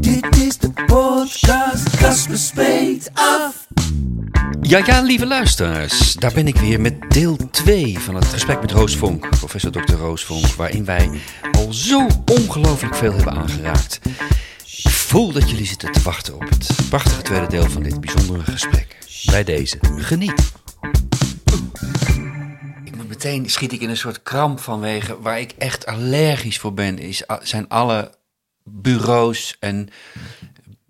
Dit 0.00 0.36
is 0.36 0.58
de 0.58 0.72
podcast, 0.86 1.96
Casper 1.96 2.38
spreekt 2.38 3.10
af. 3.14 3.66
Ja, 4.60 4.82
ja, 4.84 5.02
lieve 5.02 5.26
luisteraars. 5.26 6.14
Daar 6.14 6.32
ben 6.32 6.46
ik 6.46 6.56
weer 6.56 6.80
met 6.80 7.10
deel 7.10 7.36
2 7.50 7.98
van 7.98 8.14
het 8.14 8.24
gesprek 8.24 8.60
met 8.60 8.70
Roos 8.70 8.96
Vonk, 8.96 9.28
professor 9.28 9.70
Dr. 9.70 9.94
Roos 9.94 10.24
Vonk, 10.24 10.46
waarin 10.46 10.84
wij 10.84 11.10
al 11.52 11.72
zo 11.72 12.06
ongelooflijk 12.32 12.94
veel 12.94 13.12
hebben 13.12 13.32
aangeraakt. 13.32 14.00
Ik 14.84 14.90
voel 14.90 15.32
dat 15.32 15.50
jullie 15.50 15.66
zitten 15.66 15.92
te 15.92 16.02
wachten 16.02 16.34
op 16.34 16.48
het 16.48 16.68
prachtige 16.88 17.22
tweede 17.22 17.46
deel 17.46 17.70
van 17.70 17.82
dit 17.82 18.00
bijzondere 18.00 18.50
gesprek. 18.50 18.96
Bij 19.30 19.44
deze, 19.44 19.78
geniet. 19.96 20.52
Ik 22.84 22.96
moet 22.96 23.08
meteen 23.08 23.50
schiet 23.50 23.72
ik 23.72 23.80
in 23.80 23.88
een 23.88 23.96
soort 23.96 24.22
kramp 24.22 24.60
vanwege 24.60 25.20
waar 25.20 25.40
ik 25.40 25.54
echt 25.58 25.86
allergisch 25.86 26.58
voor 26.58 26.74
ben, 26.74 26.98
is, 26.98 27.22
zijn 27.42 27.68
alle 27.68 28.20
bureaus 28.64 29.56
en 29.60 29.88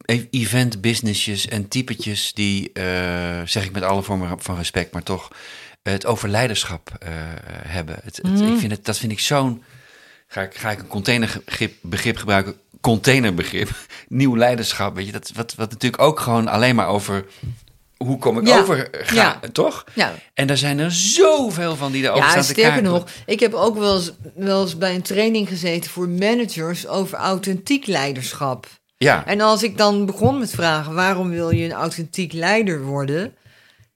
e- 0.05 0.27
event 0.31 0.81
businessjes 0.81 1.49
en 1.49 1.69
typetjes 1.69 2.33
die, 2.35 2.73
eh, 2.73 3.43
zeg 3.45 3.65
ik 3.65 3.73
met 3.73 3.83
alle 3.83 4.03
vormen 4.03 4.41
van 4.41 4.57
respect, 4.57 4.93
maar 4.93 5.03
toch 5.03 5.31
het 5.83 6.07
over 6.07 6.29
leiderschap 6.29 6.91
eh, 6.99 7.09
hebben. 7.67 7.97
Het, 8.05 8.17
het- 8.17 8.41
ik 8.41 8.59
vind 8.59 8.73
het, 8.73 8.85
dat 8.85 8.99
vind 8.99 9.13
ik 9.13 9.21
zo'n. 9.21 9.63
Ga 10.29 10.43
ik, 10.43 10.55
ga 10.55 10.71
ik 10.71 10.79
een 10.79 10.87
containerbegrip 10.87 11.75
begrip 11.81 12.17
gebruiken? 12.17 12.55
Containerbegrip. 12.81 13.87
Nieuw 14.09 14.37
leiderschap. 14.37 14.95
Weet 14.95 15.07
je, 15.07 15.13
dat, 15.13 15.31
wat, 15.35 15.55
wat 15.55 15.71
natuurlijk 15.71 16.03
ook 16.03 16.21
gewoon 16.21 16.49
alleen 16.49 16.75
maar 16.75 16.87
over. 16.89 17.25
Hoe 18.05 18.19
kom 18.19 18.39
ik 18.39 18.47
Ja. 18.47 18.61
over? 18.61 18.89
Ga, 18.93 19.15
Ja. 19.15 19.41
Toch? 19.53 19.85
Ja. 19.95 20.13
En 20.35 20.49
er 20.51 20.57
zijn 20.59 20.79
er 20.79 20.93
zoveel 20.93 21.77
van 21.77 21.93
die 21.93 22.03
erover 22.05 22.23
Ja, 22.23 22.29
staan 22.31 22.43
te 22.43 22.49
sterker 22.49 22.71
kakelen. 22.71 22.93
nog, 22.93 23.05
ik 23.27 23.41
heb 23.41 23.55
ook 23.55 23.79
wel 23.79 23.95
eens, 23.97 24.13
wel 24.35 24.63
eens 24.63 24.79
bij 24.79 24.95
een 24.95 25.03
training 25.03 25.49
gezeten 25.49 25.91
voor 25.91 26.09
managers 26.09 26.87
over 26.87 27.19
authentiek 27.19 27.87
leiderschap. 27.87 28.67
Ja. 28.97 29.27
En 29.27 29.41
als 29.41 29.63
ik 29.63 29.79
dan 29.79 30.07
begon 30.07 30.39
met 30.39 30.51
vragen 30.51 30.95
waarom 30.95 31.31
wil 31.31 31.51
je 31.51 31.65
een 31.65 31.73
authentiek 31.73 32.33
leider 32.33 32.83
worden, 32.83 33.35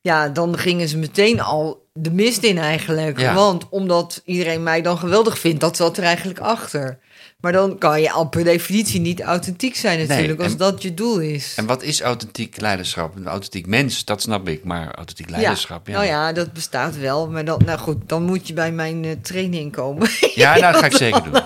ja, 0.00 0.28
dan 0.28 0.58
gingen 0.58 0.88
ze 0.88 0.98
meteen 0.98 1.40
al 1.40 1.84
de 1.92 2.10
mist 2.10 2.42
in 2.42 2.58
eigenlijk. 2.58 3.20
Ja. 3.20 3.34
Want 3.34 3.68
omdat 3.70 4.22
iedereen 4.24 4.62
mij 4.62 4.82
dan 4.82 4.98
geweldig 4.98 5.38
vindt, 5.38 5.60
dat 5.60 5.76
zat 5.76 5.96
er 5.96 6.04
eigenlijk 6.04 6.38
achter. 6.38 6.98
Maar 7.40 7.52
dan 7.52 7.78
kan 7.78 8.00
je 8.00 8.10
al 8.10 8.28
per 8.28 8.44
definitie 8.44 9.00
niet 9.00 9.22
authentiek 9.22 9.76
zijn 9.76 10.08
natuurlijk, 10.08 10.40
als 10.40 10.56
dat 10.56 10.82
je 10.82 10.94
doel 10.94 11.18
is. 11.18 11.54
En 11.56 11.66
wat 11.66 11.82
is 11.82 12.00
authentiek 12.00 12.60
leiderschap? 12.60 13.16
Een 13.16 13.26
authentiek 13.26 13.66
mens, 13.66 14.04
dat 14.04 14.22
snap 14.22 14.48
ik. 14.48 14.64
Maar 14.64 14.94
authentiek 14.94 15.30
leiderschap, 15.30 15.86
ja. 15.86 15.92
Nou 15.92 16.06
ja, 16.06 16.32
dat 16.32 16.52
bestaat 16.52 16.98
wel. 16.98 17.30
Maar 17.30 17.44
dan, 17.44 17.62
nou 17.64 17.78
goed, 17.78 18.08
dan 18.08 18.22
moet 18.22 18.48
je 18.48 18.54
bij 18.54 18.72
mijn 18.72 19.04
eh, 19.04 19.10
training 19.22 19.72
komen. 19.72 20.08
Ja, 20.34 20.56
nou, 20.56 20.72
dat 20.72 20.80
ga 20.80 20.86
ik 20.86 20.96
zeker 20.96 21.22
doen. 21.22 21.42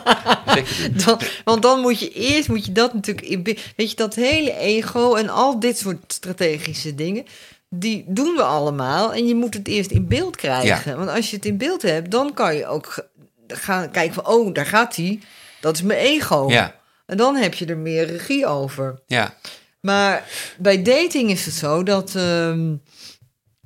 Zeker 0.46 0.92
doen. 0.92 1.04
Dan, 1.04 1.20
want 1.44 1.62
dan 1.62 1.80
moet 1.80 2.00
je 2.00 2.12
eerst 2.12 2.48
moet 2.48 2.64
je 2.64 2.72
dat 2.72 2.94
natuurlijk 2.94 3.26
in 3.26 3.42
weet 3.76 3.90
je 3.90 3.96
dat 3.96 4.14
hele 4.14 4.56
ego 4.56 5.14
en 5.14 5.28
al 5.28 5.60
dit 5.60 5.78
soort 5.78 6.12
strategische 6.12 6.94
dingen 6.94 7.24
die 7.68 8.04
doen 8.06 8.34
we 8.34 8.42
allemaal 8.42 9.14
en 9.14 9.26
je 9.26 9.34
moet 9.34 9.54
het 9.54 9.68
eerst 9.68 9.90
in 9.90 10.08
beeld 10.08 10.36
krijgen 10.36 10.96
want 10.96 11.10
als 11.10 11.30
je 11.30 11.36
het 11.36 11.44
in 11.44 11.56
beeld 11.56 11.82
hebt 11.82 12.10
dan 12.10 12.34
kan 12.34 12.56
je 12.56 12.66
ook 12.66 13.08
gaan 13.48 13.90
kijken 13.90 14.14
van 14.14 14.26
oh 14.26 14.54
daar 14.54 14.66
gaat 14.66 14.96
hij 14.96 15.20
dat 15.60 15.74
is 15.76 15.82
mijn 15.82 15.98
ego 15.98 16.46
Ja, 16.48 16.74
en 17.06 17.16
dan 17.16 17.36
heb 17.36 17.54
je 17.54 17.66
er 17.66 17.76
meer 17.78 18.06
regie 18.06 18.46
over 18.46 19.00
ja. 19.06 19.34
maar 19.80 20.24
bij 20.58 20.82
dating 20.82 21.30
is 21.30 21.44
het 21.44 21.54
zo 21.54 21.82
dat 21.82 22.14
ehm, 22.14 22.74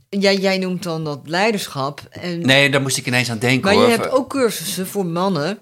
jij, 0.08 0.36
jij 0.36 0.58
noemt 0.58 0.82
dan 0.82 1.04
dat 1.04 1.20
leiderschap 1.24 2.00
en 2.10 2.40
Nee, 2.40 2.70
daar 2.70 2.82
moest 2.82 2.96
ik 2.96 3.06
ineens 3.06 3.30
aan 3.30 3.38
denken 3.38 3.64
maar 3.64 3.74
hoor. 3.74 3.84
je 3.90 3.90
hebt 3.98 4.10
ook 4.10 4.28
cursussen 4.30 4.86
voor 4.86 5.06
mannen 5.06 5.58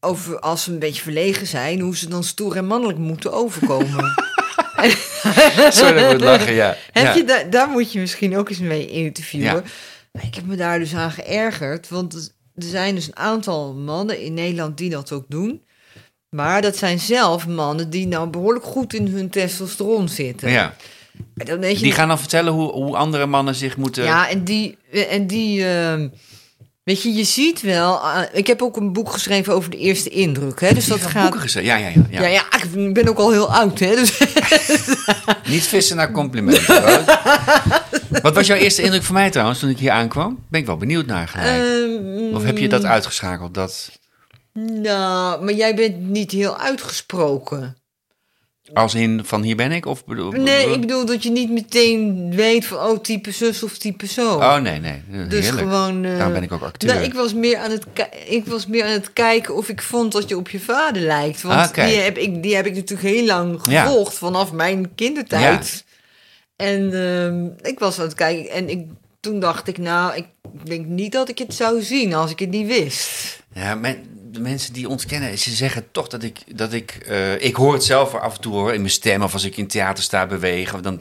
over 0.00 0.38
als 0.40 0.62
ze 0.62 0.72
een 0.72 0.78
beetje 0.78 1.02
verlegen 1.02 1.46
zijn, 1.46 1.80
hoe 1.80 1.96
ze 1.96 2.08
dan 2.08 2.24
stoer 2.24 2.56
en 2.56 2.66
mannelijk 2.66 2.98
moeten 2.98 3.32
overkomen. 3.32 4.04
Sorry, 5.70 6.02
ik 6.04 6.10
moet 6.12 6.20
lachen, 6.20 6.54
ja. 6.54 6.76
Heb 6.92 7.04
ja. 7.04 7.14
je 7.14 7.24
da- 7.24 7.42
daar 7.44 7.68
moet 7.68 7.92
je 7.92 8.00
misschien 8.00 8.36
ook 8.36 8.48
eens 8.48 8.58
mee 8.58 8.88
interviewen. 8.88 9.64
Ja. 10.12 10.20
Ik 10.22 10.34
heb 10.34 10.46
me 10.46 10.56
daar 10.56 10.78
dus 10.78 10.94
aan 10.94 11.10
geërgerd, 11.10 11.88
want 11.88 12.34
er 12.54 12.62
zijn 12.62 12.94
dus 12.94 13.06
een 13.06 13.16
aantal 13.16 13.74
mannen 13.74 14.20
in 14.20 14.34
Nederland 14.34 14.78
die 14.78 14.90
dat 14.90 15.12
ook 15.12 15.24
doen. 15.28 15.62
Maar 16.28 16.62
dat 16.62 16.76
zijn 16.76 16.98
zelf 16.98 17.46
mannen 17.46 17.90
die 17.90 18.06
nou 18.06 18.28
behoorlijk 18.28 18.64
goed 18.64 18.94
in 18.94 19.06
hun 19.06 19.30
testosteron 19.30 20.08
zitten. 20.08 20.50
ja. 20.50 20.74
En 21.36 21.46
dan 21.46 21.58
weet 21.58 21.76
je 21.76 21.82
Die 21.82 21.92
gaan 21.92 22.08
dan 22.08 22.18
vertellen 22.18 22.52
hoe, 22.52 22.72
hoe 22.72 22.96
andere 22.96 23.26
mannen 23.26 23.54
zich 23.54 23.76
moeten... 23.76 24.04
Ja, 24.04 24.28
en 24.28 24.44
die, 24.44 24.78
en 25.08 25.26
die 25.26 25.66
ehm, 25.66 26.08
weet 26.82 27.02
je, 27.02 27.12
je 27.12 27.24
ziet 27.24 27.60
wel. 27.60 27.96
ah, 27.98 28.22
ik 28.32 28.46
heb 28.46 28.62
ook 28.62 28.76
een 28.76 28.92
boek 28.92 29.12
geschreven 29.12 29.54
over 29.54 29.70
de 29.70 29.76
eerste 29.76 30.08
indruk. 30.08 30.60
Hè, 30.60 30.74
dus 30.74 30.86
dat 30.86 31.00
gaat. 31.00 31.52
Ja, 31.52 31.60
ja, 31.60 31.76
ja, 31.76 31.92
ja. 32.10 32.20
Ja, 32.20 32.26
ja, 32.26 32.44
ik 32.74 32.94
ben 32.94 33.08
ook 33.08 33.18
al 33.18 33.30
heel 33.30 33.52
oud, 33.54 33.78
hè? 33.78 33.94
Dus, 33.94 34.18
Niet 35.48 35.66
vissen 35.66 35.96
naar 35.96 36.12
complimenten. 36.12 36.82
Wat 38.22 38.34
was 38.34 38.46
jouw 38.46 38.56
eerste 38.56 38.82
indruk 38.82 39.02
van 39.02 39.14
mij 39.14 39.30
trouwens 39.30 39.58
toen 39.58 39.70
ik 39.70 39.78
hier 39.78 39.90
aankwam? 39.90 40.44
Ben 40.48 40.60
ik 40.60 40.66
wel 40.66 40.76
benieuwd 40.76 41.06
naar 41.06 41.28
gelijk. 41.28 41.62
Ehm, 41.62 42.34
of 42.34 42.44
heb 42.44 42.58
je 42.58 42.68
dat 42.68 42.84
uitgeschakeld? 42.84 43.54
Dat, 43.54 43.90
Nou, 44.52 45.44
maar 45.44 45.54
jij 45.54 45.74
bent 45.74 46.00
niet 46.08 46.30
heel 46.30 46.58
uitgesproken. 46.58 47.74
als 48.74 48.94
in 48.94 49.20
van 49.24 49.42
hier 49.42 49.56
ben 49.56 49.72
ik? 49.72 49.86
Of 49.86 50.04
bedoel, 50.04 50.30
Nee, 50.30 50.72
ik 50.72 50.80
bedoel 50.80 51.04
dat 51.06 51.22
je 51.22 51.30
niet 51.30 51.50
meteen 51.50 52.32
weet 52.34 52.64
van 52.66 52.78
oh, 52.78 52.98
type 52.98 53.30
zus 53.30 53.62
of 53.62 53.78
type 53.78 54.06
zo. 54.06 54.34
Oh 54.34 54.56
nee, 54.56 54.80
nee. 54.80 55.02
dus 55.28 55.44
Heerlijk. 55.44 55.66
gewoon. 55.68 56.04
eh, 56.04 56.10
Daarom 56.16 56.32
ben 56.32 56.42
ik 56.42 56.52
ook 56.52 56.62
acteur. 56.62 56.92
Nou, 56.94 57.04
ik 57.04 57.14
was 57.14 57.34
meer 57.34 57.56
aan 57.58 57.70
het 57.70 57.84
ik 58.28 58.46
was 58.46 58.66
meer 58.66 58.84
aan 58.84 58.90
het 58.90 59.12
kijken 59.12 59.54
of 59.56 59.68
ik 59.68 59.82
vond 59.82 60.12
dat 60.12 60.28
je 60.28 60.36
op 60.36 60.48
je 60.50 60.60
vader 60.60 61.02
lijkt, 61.02 61.42
want 61.42 61.76
Ah, 61.78 61.86
die 61.86 61.96
heb 61.96 62.18
ik 62.18 62.42
die 62.42 62.54
heb 62.56 62.66
ik 62.66 62.74
natuurlijk 62.74 63.08
heel 63.14 63.24
lang 63.26 63.60
Ja. 63.66 63.82
gevolgd 63.84 64.14
vanaf 64.18 64.52
mijn 64.52 64.94
kindertijd. 64.94 65.84
En 66.60 66.92
ehm, 66.92 67.68
ik 67.70 67.78
was 67.78 67.98
aan 67.98 68.04
het 68.04 68.14
kijken 68.14 68.50
en 68.50 68.68
ik 68.68 68.86
toen 69.20 69.40
dacht 69.40 69.68
ik 69.68 69.78
nou, 69.78 70.14
ik 70.16 70.26
denk 70.64 70.86
niet 70.86 71.12
dat 71.12 71.28
ik 71.28 71.38
het 71.38 71.54
zou 71.54 71.82
zien 71.82 72.14
als 72.14 72.30
ik 72.30 72.38
het 72.38 72.50
niet 72.50 72.66
wist. 72.66 73.38
Ja, 73.52 73.74
men- 73.74 74.18
de 74.32 74.40
mensen 74.40 74.72
die 74.72 74.88
ons 74.88 75.06
kennen, 75.06 75.38
ze 75.38 75.50
zeggen 75.50 75.90
toch 75.92 76.08
dat 76.08 76.22
ik... 76.22 76.56
Dat 76.58 76.72
ik, 76.72 76.90
eh, 77.06 77.42
ik 77.44 77.54
hoor 77.56 77.72
het 77.72 77.84
zelf 77.84 78.14
af 78.14 78.34
en 78.34 78.40
toe 78.40 78.52
hoor, 78.54 78.72
in 78.72 78.80
mijn 78.80 78.92
stem. 78.92 79.22
Of 79.22 79.32
als 79.32 79.44
ik 79.44 79.56
in 79.56 79.66
theater 79.66 80.02
sta 80.04 80.26
bewegen. 80.26 80.82
Dan, 80.82 81.00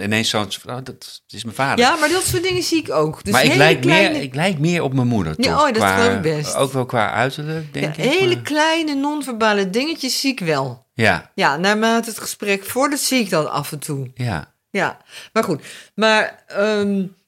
ineens 0.00 0.28
zo'n... 0.28 0.46
Oh, 0.66 0.76
dat 0.84 1.22
is 1.28 1.44
mijn 1.44 1.56
vader. 1.56 1.84
Ja, 1.84 1.96
maar 1.96 2.08
dat 2.08 2.22
soort 2.24 2.42
dingen 2.42 2.62
zie 2.62 2.78
ik 2.82 2.90
ook. 2.90 3.24
Dus 3.24 3.32
maar 3.32 3.44
ik 3.44 3.54
lijk, 3.54 3.80
kleine, 3.80 4.12
meer, 4.12 4.22
ik 4.22 4.34
lijk 4.34 4.58
meer 4.58 4.82
op 4.82 4.92
mijn 4.94 5.06
moeder, 5.06 5.34
Ja, 5.36 5.50
toch? 5.52 5.60
oh, 5.60 5.66
dat 5.66 5.76
Qua- 5.76 5.96
geloof 5.96 6.14
ik 6.16 6.22
best. 6.22 6.54
Ook 6.54 6.72
wel 6.72 6.86
qua 6.86 7.12
uiterlijk, 7.12 7.72
denk 7.72 7.96
ja, 7.96 8.02
ik. 8.02 8.10
hele 8.10 8.34
maar- 8.34 8.42
kleine 8.44 8.94
non-verbale 8.94 9.70
dingetjes 9.70 10.20
zie 10.20 10.32
ik 10.32 10.40
wel. 10.40 10.86
Ja, 10.94 11.30
Ja, 11.34 11.56
naarmate 11.56 12.08
het 12.08 12.18
gesprek 12.18 12.64
voordat 12.64 12.98
zie 13.00 13.20
ik 13.20 13.30
dat 13.30 13.46
af 13.48 13.72
en 13.72 13.78
toe. 13.78 14.10
ja. 14.14 14.52
Ja, 14.78 14.98
maar 15.32 15.44
goed. 15.44 15.62
Maar 15.94 16.44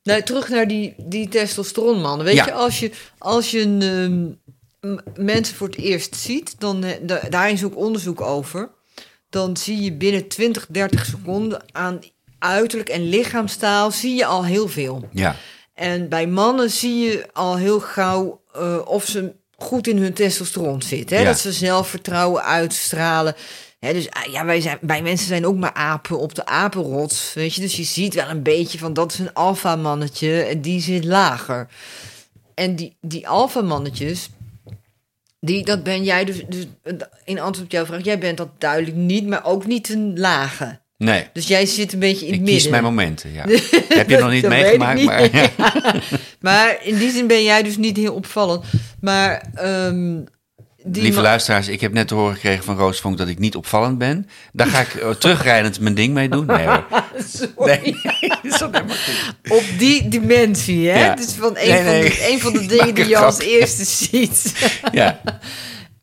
nou, 0.03 0.23
terug 0.23 0.49
naar 0.49 0.69
die, 0.69 0.95
die 0.99 1.29
testosteronmannen. 1.29 2.27
Weet 2.27 2.35
Ja. 2.35 2.45
je, 2.45 2.53
als 2.53 2.79
je, 2.81 2.91
als 3.19 3.51
je 3.51 3.61
een, 3.61 4.39
ehm, 4.81 4.97
mensen 5.25 5.57
voor 5.57 5.67
het 5.67 5.77
eerst 5.77 6.17
ziet, 6.17 6.55
dan, 6.61 6.85
eh, 6.85 6.93
da- 7.03 7.23
daar 7.31 7.51
is 7.51 7.65
ook 7.65 7.77
onderzoek 7.77 8.21
over. 8.21 8.71
Dan 9.31 9.57
zie 9.57 9.81
je 9.83 9.93
binnen 9.93 10.29
20, 10.29 10.67
30 10.69 11.05
seconden 11.07 11.63
aan 11.73 12.01
uiterlijk 12.39 12.89
en 12.89 13.09
lichaamstaal 13.09 13.91
zie 13.91 14.15
je 14.15 14.27
al 14.27 14.45
heel 14.45 14.69
veel. 14.69 15.09
Ja, 15.13 15.37
En 15.75 16.09
bij 16.09 16.27
mannen 16.27 16.71
zie 16.71 16.97
je 17.05 17.27
al 17.33 17.57
heel 17.57 17.81
gauw 17.81 18.41
eh, 18.55 18.79
of 18.85 19.05
ze 19.07 19.33
goed 19.57 19.87
in 19.87 19.99
hun 19.99 20.13
testosteron 20.13 20.83
zitten. 20.83 21.17
Hè? 21.17 21.23
Ja. 21.23 21.29
Dat 21.29 21.39
ze 21.39 21.53
zelfvertrouwen 21.53 22.43
uitstralen. 22.45 23.35
Hè, 23.87 23.93
dus 23.93 24.11
ah, 24.11 24.33
ja, 24.33 24.45
wij, 24.45 24.61
zijn, 24.61 24.79
wij 24.81 25.03
mensen 25.03 25.27
zijn 25.27 25.47
ook 25.47 25.57
maar 25.57 25.73
apen 25.73 26.19
op 26.19 26.35
de 26.35 26.47
apenrots. 26.47 27.33
Weet 27.35 27.55
je? 27.55 27.61
Dus 27.61 27.77
je 27.77 27.85
ziet 27.85 28.15
wel 28.15 28.29
een 28.29 28.43
beetje 28.43 28.79
van 28.79 28.95
dat 28.95 29.13
is 29.13 29.19
een 29.19 29.33
alfamannetje 29.33 30.43
en 30.43 30.61
die 30.61 30.81
zit 30.81 31.05
lager. 31.05 31.67
En 32.55 32.77
die, 32.77 32.97
die 33.01 33.29
alfamannetjes, 33.29 34.29
die, 35.41 35.65
dat 35.65 35.83
ben 35.83 36.05
jij 36.05 36.25
dus, 36.25 36.43
dus 36.49 36.67
in 37.25 37.41
antwoord 37.41 37.67
op 37.67 37.73
jouw 37.73 37.87
vraag, 37.87 38.05
jij 38.05 38.19
bent 38.19 38.37
dat 38.37 38.49
duidelijk 38.59 38.97
niet, 38.97 39.27
maar 39.27 39.45
ook 39.45 39.67
niet 39.67 39.89
een 39.89 40.19
lage. 40.19 40.79
nee. 40.97 41.27
Dus 41.33 41.47
jij 41.47 41.67
zit 41.67 41.93
een 41.93 41.99
beetje 41.99 42.27
in 42.27 42.33
Ik 42.33 42.39
het 42.39 42.43
midden. 42.43 42.61
kies 42.63 42.71
mijn 42.71 42.83
momenten, 42.83 43.33
ja. 43.33 43.45
Heb 43.99 44.11
je 44.11 44.19
nog 44.19 44.31
niet 44.31 44.43
ik 44.45 44.49
meegemaakt, 44.49 44.99
niet. 44.99 45.07
maar... 45.07 45.31
Ja. 45.37 45.51
Maar 46.41 46.79
in 46.83 46.99
die 46.99 47.11
zin 47.11 47.27
ben 47.27 47.43
jij 47.43 47.63
dus 47.63 47.77
niet 47.77 47.97
heel 47.97 48.15
opvallend. 48.15 48.65
Maar 49.01 49.51
ehm, 49.55 50.19
Lieve 50.93 51.21
luisteraars, 51.21 51.69
ik 51.69 51.81
heb 51.81 51.93
net 51.93 52.09
te 52.09 52.15
horen 52.15 52.35
gekregen 52.35 52.65
van 52.65 52.77
Roos 52.77 53.01
Vonk 53.01 53.19
dat 53.19 53.29
ik 53.29 53.39
niet 53.39 53.57
opvallend 53.57 53.99
ben. 53.99 54.29
Daar 54.53 54.67
ga 54.67 54.81
ik 54.81 54.95
eh, 54.95 55.11
terugrijdend 55.25 55.81
mijn 55.81 55.95
ding 55.95 56.15
mee 56.15 56.29
doen. 56.29 56.47
Nee 56.47 56.67
hoor. 56.67 56.85
Sorry. 57.57 57.97
Nee, 58.03 58.31
is 58.53 58.59
dat 58.59 58.71
helemaal 58.73 58.97
goed. 58.97 59.53
Op 59.53 59.65
die 59.79 60.09
dimensie, 60.09 60.89
hè? 60.89 61.05
Ja. 61.05 61.15
Dus 61.15 61.33
van 61.33 61.57
een, 61.59 61.69
Nee, 61.69 61.83
van 61.85 62.01
de, 62.01 62.29
een 62.33 62.41
van 62.41 62.53
de 62.53 62.67
dingen 62.67 62.95
die 62.95 63.09
je 63.09 63.19
als 63.19 63.39
eerste 63.39 63.85
ziet. 63.85 64.53
Ja, 64.93 65.21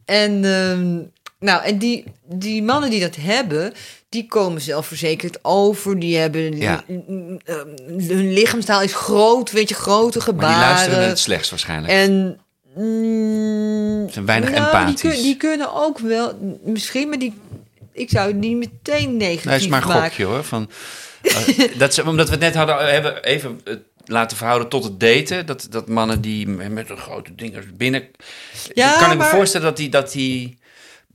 En, 0.05 0.45
ehm, 0.45 0.97
nou, 1.39 1.63
en 1.63 1.77
die, 1.77 2.03
die 2.25 2.63
mannen 2.63 2.89
die 2.89 2.99
dat 2.99 3.15
hebben, 3.15 3.73
die 4.09 4.25
komen 4.27 4.61
zelfverzekerd 4.61 5.39
over. 5.41 5.99
Die 5.99 6.17
hebben 6.17 6.57
Ja. 6.57 6.83
eh, 7.45 7.55
hun 8.07 8.33
lichaamstaal 8.33 8.81
is 8.81 8.93
groot, 8.93 9.51
weet 9.51 9.69
je, 9.69 9.75
grote 9.75 10.17
maar 10.17 10.27
gebaren. 10.27 10.55
die 10.57 10.65
luisteren 10.65 11.07
het 11.07 11.19
slechts 11.19 11.49
waarschijnlijk. 11.49 11.93
En 11.93 12.37
mm, 12.75 14.09
Zijn 14.09 14.25
weinig 14.25 14.49
nou, 14.51 14.63
empathisch. 14.65 15.01
Die, 15.01 15.11
kun- 15.11 15.21
die 15.21 15.37
kunnen 15.37 15.73
ook 15.73 15.99
wel, 15.99 16.57
misschien, 16.63 17.09
maar 17.09 17.19
die, 17.19 17.33
ik 17.91 18.09
zou 18.09 18.27
het 18.27 18.35
niet 18.37 18.57
meteen 18.57 19.17
negatief 19.17 19.45
Nou, 19.45 19.57
is 19.57 19.67
maar 19.67 19.81
een 19.81 19.87
maken. 19.87 20.03
gokje 20.03 20.23
hoor. 20.25 20.43
Van, 20.43 20.69
eh, 21.21 21.77
dat, 21.77 22.03
omdat 22.03 22.25
we 22.25 22.31
het 22.31 22.41
net 22.41 22.55
hadden, 22.55 22.79
eh, 22.79 22.91
hebben 22.91 23.23
even 23.23 23.61
het 23.63 23.79
laten 24.05 24.37
verhouden 24.37 24.69
tot 24.69 24.83
het 24.83 24.99
daten. 24.99 25.45
Dat, 25.45 25.67
dat 25.69 25.87
mannen 25.87 26.21
die 26.21 26.47
met 26.47 26.89
een 26.89 26.97
grote 26.97 27.35
dingen 27.35 27.71
binnen... 27.77 28.07
Ja, 28.73 28.97
kan 28.97 29.11
ik 29.11 29.17
me 29.17 29.23
voorstellen 29.23 29.67
dat 29.67 29.77
die, 29.77 29.89
dat 29.89 30.11
die 30.11 30.57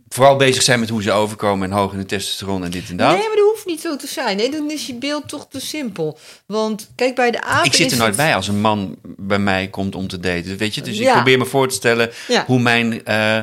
vooral 0.08 0.36
bezig 0.36 0.62
zijn 0.62 0.80
met 0.80 0.88
hoe 0.88 1.02
ze 1.02 1.12
overkomen... 1.12 1.70
en 1.70 1.76
hoog 1.76 1.92
in 1.92 1.98
de 1.98 2.06
testosteron 2.06 2.64
en 2.64 2.70
dit 2.70 2.88
en 2.88 2.96
dat. 2.96 3.08
Nee, 3.08 3.26
maar 3.26 3.36
dat 3.36 3.44
hoeft 3.52 3.66
niet 3.66 3.80
zo 3.80 3.96
te 3.96 4.06
zijn. 4.06 4.36
Nee, 4.36 4.50
dan 4.50 4.70
is 4.70 4.86
je 4.86 4.94
beeld 4.94 5.28
toch 5.28 5.46
te 5.50 5.60
simpel. 5.60 6.18
Want 6.46 6.90
kijk, 6.94 7.14
bij 7.14 7.30
de 7.30 7.42
apen 7.42 7.66
ik 7.66 7.74
zit 7.74 7.90
er 7.92 7.98
nooit 7.98 8.16
bij 8.16 8.34
als 8.34 8.48
een 8.48 8.60
man 8.60 8.96
bij 9.28 9.38
mij 9.38 9.68
komt 9.68 9.94
om 9.94 10.08
te 10.08 10.20
daten. 10.20 10.56
Weet 10.56 10.74
je? 10.74 10.80
Dus 10.80 10.96
ik 10.98 11.02
Ja. 11.04 11.14
probeer 11.14 11.38
me 11.38 11.44
voor 11.46 11.68
te 11.68 11.74
stellen 11.74 12.10
Ja. 12.28 12.44
hoe 12.46 12.60
mijn 12.60 13.04
eh 13.04 13.38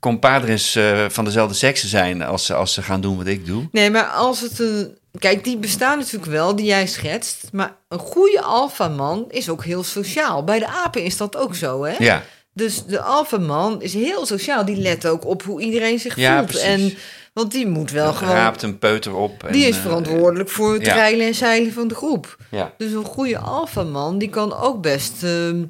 compadres 0.00 0.74
eh, 0.74 1.04
van 1.08 1.24
dezelfde 1.24 1.54
sekse 1.54 1.88
zijn... 1.88 2.22
Als 2.22 2.46
ze, 2.46 2.54
als 2.54 2.72
ze 2.74 2.82
gaan 2.82 3.00
doen 3.00 3.16
wat 3.16 3.26
ik 3.26 3.46
doe. 3.46 3.68
Nee, 3.72 3.90
maar 3.90 4.04
als 4.06 4.40
het 4.40 4.58
een... 4.58 4.96
Kijk, 5.18 5.44
die 5.44 5.56
bestaan 5.56 5.98
natuurlijk 5.98 6.30
wel, 6.32 6.56
die 6.56 6.66
jij 6.66 6.86
schetst. 6.86 7.42
Maar 7.52 7.76
een 7.88 7.98
goede 7.98 8.42
alfaman 8.42 9.24
is 9.28 9.48
ook 9.48 9.64
heel 9.64 9.82
sociaal. 9.84 10.44
Bij 10.44 10.58
de 10.58 10.66
apen 10.66 11.02
is 11.02 11.16
dat 11.16 11.36
ook 11.36 11.54
zo, 11.54 11.84
hè? 11.84 11.94
Ja, 11.98 12.22
Dus 12.52 12.84
de 12.84 13.00
alfaman 13.00 13.82
is 13.82 13.94
heel 13.94 14.26
sociaal. 14.26 14.64
Die 14.64 14.76
let 14.76 15.06
ook 15.06 15.26
op 15.26 15.42
hoe 15.42 15.60
iedereen 15.60 15.98
zich 15.98 16.16
Ja, 16.16 16.36
voelt. 16.36 16.46
precies. 16.46 16.66
En, 16.66 16.96
want 17.38 17.52
die 17.52 17.66
moet 17.66 17.90
wel 17.90 18.12
gewoon... 18.12 18.34
raapt 18.34 18.62
een 18.62 18.78
peuter 18.78 19.14
op. 19.14 19.44
En, 19.44 19.52
Die 19.52 19.66
is 19.66 19.76
eh, 19.76 19.82
verantwoordelijk 19.82 20.48
voor 20.48 20.72
het 20.72 20.86
ja. 20.86 21.10
en 21.10 21.34
zeilen 21.34 21.72
van 21.72 21.88
de 21.88 21.94
groep. 21.94 22.36
Ja. 22.50 22.74
Dus 22.76 22.92
een 22.92 23.04
goede 23.04 23.38
alfaman, 23.38 24.18
die 24.18 24.28
kan 24.28 24.56
ook 24.56 24.82
best 24.82 25.22
ehm, 25.22 25.64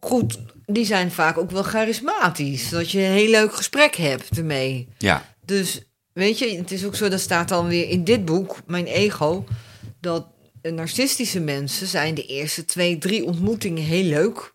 goed... 0.00 0.38
Die 0.66 0.84
zijn 0.84 1.10
vaak 1.10 1.38
ook 1.38 1.50
wel 1.50 1.62
charismatisch. 1.62 2.68
Dat 2.68 2.90
je 2.90 2.98
een 2.98 3.12
heel 3.12 3.30
leuk 3.30 3.54
gesprek 3.54 3.94
hebt 3.94 4.38
ermee. 4.38 4.88
ja, 4.98 5.24
Dus 5.44 5.82
weet 6.12 6.38
je, 6.38 6.56
het 6.56 6.70
is 6.70 6.84
ook 6.84 6.94
zo, 6.94 7.08
dat 7.08 7.20
staat 7.20 7.48
dan 7.48 7.68
weer 7.68 7.88
in 7.88 8.04
dit 8.04 8.24
boek, 8.24 8.56
Mijn 8.66 8.86
Ego, 8.86 9.44
dat 10.00 10.26
narcistische 10.62 11.40
mensen 11.40 11.86
zijn 11.86 12.14
de 12.14 12.26
eerste 12.26 12.64
twee, 12.64 12.98
drie 12.98 13.24
ontmoetingen 13.24 13.82
heel 13.82 14.04
leuk. 14.04 14.52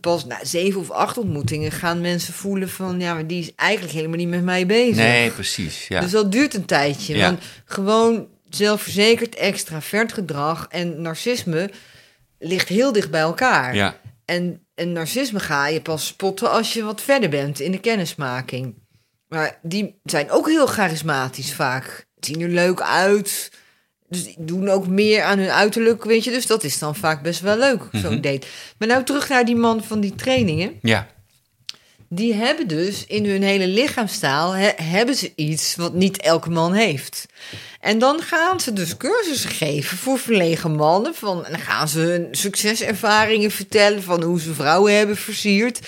Pas 0.00 0.24
na 0.24 0.38
zeven 0.42 0.80
of 0.80 0.90
acht 0.90 1.18
ontmoetingen 1.18 1.70
gaan 1.72 2.00
mensen 2.00 2.34
voelen 2.34 2.68
van, 2.68 3.00
ja, 3.00 3.14
maar 3.14 3.26
die 3.26 3.40
is 3.40 3.54
eigenlijk 3.54 3.94
helemaal 3.94 4.16
niet 4.16 4.28
met 4.28 4.42
mij 4.42 4.66
bezig. 4.66 4.96
nee, 4.96 5.30
precies. 5.30 5.88
Ja. 5.88 6.00
Dus 6.00 6.10
dat 6.10 6.32
duurt 6.32 6.54
een 6.54 6.64
tijdje. 6.64 7.16
Ja. 7.16 7.26
Want 7.26 7.42
gewoon 7.64 8.28
zelfverzekerd, 8.48 9.34
extravert 9.34 10.12
gedrag 10.12 10.66
en 10.70 11.02
narcisme 11.02 11.70
ligt 12.38 12.68
heel 12.68 12.92
dicht 12.92 13.10
bij 13.10 13.20
elkaar. 13.20 13.74
ja. 13.74 13.96
En, 14.24 14.66
en 14.74 14.92
narcisme 14.92 15.40
ga 15.40 15.68
je 15.68 15.80
pas 15.80 16.06
spotten 16.06 16.50
als 16.50 16.72
je 16.72 16.82
wat 16.82 17.02
verder 17.02 17.28
bent 17.28 17.60
in 17.60 17.70
de 17.70 17.80
kennismaking. 17.80 18.74
Maar 19.28 19.58
die 19.62 20.00
zijn 20.04 20.30
ook 20.30 20.48
heel 20.48 20.66
charismatisch 20.66 21.54
vaak. 21.54 22.06
Zien 22.20 22.40
er 22.40 22.48
leuk 22.48 22.80
uit. 22.80 23.50
Dus 24.08 24.24
die 24.24 24.34
doen 24.38 24.68
ook 24.68 24.86
meer 24.86 25.22
aan 25.22 25.38
hun 25.38 25.50
uiterlijk, 25.50 26.04
weet 26.04 26.24
je. 26.24 26.30
Dus 26.30 26.46
dat 26.46 26.64
is 26.64 26.78
dan 26.78 26.94
vaak 26.96 27.22
best 27.22 27.40
wel 27.40 27.56
leuk, 27.58 27.82
zo'n 27.92 28.20
date. 28.20 28.46
Maar 28.78 28.88
nou 28.88 29.04
terug 29.04 29.28
naar 29.28 29.44
die 29.44 29.56
man 29.56 29.84
van 29.84 30.00
die 30.00 30.14
trainingen. 30.14 30.72
ja. 30.82 31.12
Die 32.08 32.34
hebben 32.34 32.68
dus 32.68 33.04
in 33.06 33.26
hun 33.26 33.42
hele 33.42 33.66
lichaamstaal... 33.66 34.52
he- 34.52 34.82
hebben 34.82 35.14
ze 35.14 35.32
iets 35.36 35.76
wat 35.76 35.94
niet 35.94 36.20
elke 36.20 36.50
man 36.50 36.72
heeft. 36.72 37.26
En 37.80 37.98
dan 37.98 38.22
gaan 38.22 38.60
ze 38.60 38.72
dus 38.72 38.96
cursussen 38.96 39.50
geven 39.50 39.96
voor 39.96 40.18
verlegen 40.18 40.74
mannen. 40.74 41.14
Van, 41.14 41.44
en 41.44 41.52
dan 41.52 41.60
gaan 41.60 41.88
ze 41.88 41.98
hun 41.98 42.28
succeservaringen 42.30 43.50
vertellen... 43.50 44.02
van 44.02 44.22
hoe 44.22 44.40
ze 44.40 44.54
vrouwen 44.54 44.96
hebben 44.96 45.16
versierd. 45.16 45.78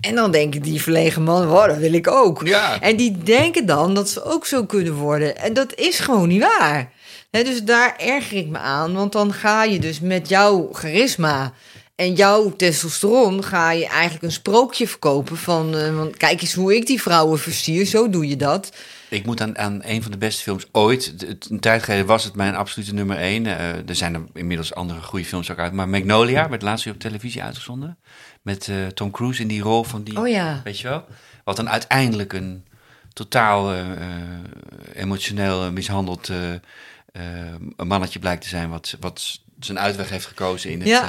En 0.00 0.14
dan 0.14 0.30
denken 0.30 0.62
die 0.62 0.82
verlegen 0.82 1.22
mannen... 1.22 1.48
wow, 1.48 1.68
dat 1.68 1.78
wil 1.78 1.92
ik 1.92 2.08
ook. 2.08 2.46
Ja. 2.46 2.80
En 2.80 2.96
die 2.96 3.18
denken 3.18 3.66
dan 3.66 3.94
dat 3.94 4.08
ze 4.08 4.24
ook 4.24 4.46
zo 4.46 4.64
kunnen 4.64 4.94
worden. 4.94 5.36
En 5.36 5.52
dat 5.52 5.74
is 5.74 5.98
gewoon 5.98 6.28
niet 6.28 6.42
waar. 6.58 6.92
Dus 7.42 7.62
daar 7.62 7.96
erger 7.96 8.36
ik 8.36 8.48
me 8.48 8.58
aan. 8.58 8.94
Want 8.94 9.12
dan 9.12 9.32
ga 9.32 9.64
je 9.64 9.78
dus 9.78 10.00
met 10.00 10.28
jouw 10.28 10.68
charisma 10.72 11.52
en 11.94 12.14
jouw 12.14 12.56
testosteron... 12.56 13.44
ga 13.44 13.70
je 13.70 13.86
eigenlijk 13.86 14.22
een 14.22 14.32
sprookje 14.32 14.88
verkopen 14.88 15.36
van... 15.36 15.76
eh, 15.76 15.96
want 15.96 16.16
kijk 16.16 16.40
eens 16.40 16.54
hoe 16.54 16.76
ik 16.76 16.86
die 16.86 17.02
vrouwen 17.02 17.38
versier, 17.38 17.84
zo 17.84 18.10
doe 18.10 18.28
je 18.28 18.36
dat. 18.36 18.76
Ik 19.08 19.26
moet 19.26 19.40
aan, 19.40 19.58
aan 19.58 19.80
een 19.84 20.02
van 20.02 20.10
de 20.10 20.18
beste 20.18 20.42
films 20.42 20.66
ooit. 20.72 21.26
Een 21.48 21.60
tijd 21.60 21.82
geleden 21.82 22.06
was 22.06 22.24
het 22.24 22.34
mijn 22.34 22.54
absolute 22.54 22.94
nummer 22.94 23.16
één. 23.16 23.46
Eh, 23.46 23.88
er 23.88 23.94
zijn 23.94 24.14
er 24.14 24.22
inmiddels 24.32 24.74
andere 24.74 25.02
goede 25.02 25.24
films 25.24 25.50
ook 25.50 25.58
uit. 25.58 25.72
Maar 25.72 25.88
Magnolia 25.88 26.48
werd 26.48 26.62
laatst 26.62 26.84
weer 26.84 26.94
op 26.94 27.00
televisie 27.00 27.42
uitgezonden. 27.42 27.98
Met 28.42 28.68
eh, 28.68 28.86
Tom 28.86 29.10
Cruise 29.10 29.42
in 29.42 29.48
die 29.48 29.62
rol 29.62 29.84
van 29.84 30.02
die. 30.02 30.18
Oh 30.18 30.28
ja. 30.28 30.60
Weet 30.64 30.80
je 30.80 30.88
wel? 30.88 31.04
Wat 31.44 31.56
dan 31.56 31.68
uiteindelijk 31.68 32.32
een 32.32 32.64
totaal 33.12 33.74
emotioneel 34.94 35.72
mishandeld 35.72 36.30
een 37.76 37.86
mannetje 37.86 38.18
blijkt 38.18 38.42
te 38.42 38.48
zijn. 38.48 38.70
Wat, 38.70 38.96
wat 39.00 39.40
zijn 39.60 39.78
uitweg 39.78 40.08
heeft 40.10 40.26
gekozen 40.26 40.70
in 40.70 40.78
het. 40.80 40.88
Ja. 40.88 41.02
eh, 41.02 41.08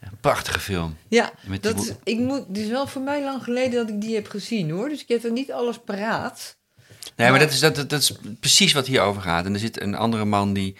een 0.00 0.18
prachtige 0.20 0.60
film. 0.60 0.96
Ja, 1.08 1.32
Met 1.46 1.62
dat 1.62 1.82
is, 1.82 1.92
ik 2.04 2.18
moet, 2.18 2.44
het 2.48 2.58
is 2.58 2.68
wel 2.68 2.86
voor 2.86 3.02
mij 3.02 3.22
lang 3.22 3.42
geleden 3.42 3.72
dat 3.86 3.88
ik 3.94 4.00
die 4.00 4.14
heb 4.14 4.28
gezien 4.28 4.70
hoor. 4.70 4.88
Dus 4.88 5.00
ik 5.02 5.08
heb 5.08 5.24
er 5.24 5.32
niet 5.32 5.52
alles 5.52 5.78
paraat. 5.84 6.56
Nee, 6.86 6.96
maar 7.16 7.30
Maar- 7.30 7.38
dat 7.38 7.50
is, 7.50 7.60
dat, 7.60 7.74
dat, 7.76 7.90
dat 7.90 8.00
is 8.02 8.12
precies 8.40 8.72
wat 8.72 8.86
hier 8.86 9.00
over 9.00 9.22
gaat. 9.22 9.44
En 9.44 9.52
er 9.54 9.58
zit 9.60 9.80
een 9.80 9.94
andere 9.94 10.24
man 10.24 10.52
die 10.52 10.76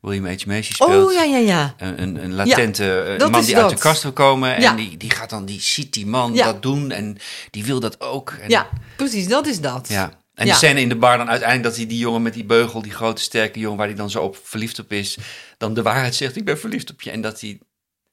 William 0.00 0.26
H. 0.26 0.44
Macy 0.46 0.72
speelt. 0.72 1.04
Oh 1.06 1.12
ja, 1.12 1.22
ja, 1.22 1.36
ja. 1.38 1.74
Een, 1.78 2.02
een, 2.02 2.24
een 2.24 2.34
latente 2.34 3.00
eh, 3.18 3.28
man 3.30 3.44
die 3.44 3.56
uit 3.58 3.70
de 3.70 3.76
kast 3.78 4.02
wil 4.02 4.12
komen. 4.12 4.54
En 4.54 4.60
Ja. 4.62 4.74
die, 4.74 4.96
die 4.96 5.10
gaat 5.10 5.30
dan, 5.30 5.44
die 5.44 5.60
ziet 5.60 5.92
die 5.92 6.06
man 6.06 6.34
Ja. 6.34 6.44
dat 6.44 6.62
doen. 6.62 6.90
En 6.90 7.16
die 7.50 7.64
wil 7.64 7.80
dat 7.80 8.00
ook. 8.00 8.30
En, 8.40 8.48
Ja, 8.50 8.68
precies, 8.96 9.28
dat 9.28 9.46
is 9.46 9.60
dat. 9.60 9.88
ja. 9.88 10.10
En 10.34 10.46
Ja. 10.46 10.50
die 10.52 10.54
scène 10.54 10.80
in 10.80 10.88
de 10.88 10.96
bar 10.96 11.16
dan 11.18 11.28
uiteindelijk 11.28 11.68
dat 11.68 11.76
hij 11.76 11.86
die 11.86 11.98
jongen 11.98 12.22
met 12.22 12.34
die 12.34 12.44
beugel, 12.44 12.82
die 12.82 12.92
grote 12.92 13.22
sterke 13.22 13.58
jongen 13.58 13.78
waar 13.78 13.86
hij 13.86 13.96
dan 13.96 14.10
zo 14.10 14.22
op 14.22 14.36
verliefd 14.42 14.78
op 14.78 14.92
is, 14.92 15.18
dan 15.58 15.74
de 15.74 15.82
waarheid 15.82 16.14
zegt, 16.14 16.36
ik 16.36 16.44
ben 16.44 16.58
verliefd 16.58 16.90
op 16.90 17.02
je. 17.02 17.10
En 17.10 17.20
dat, 17.20 17.40
hij, 17.40 17.58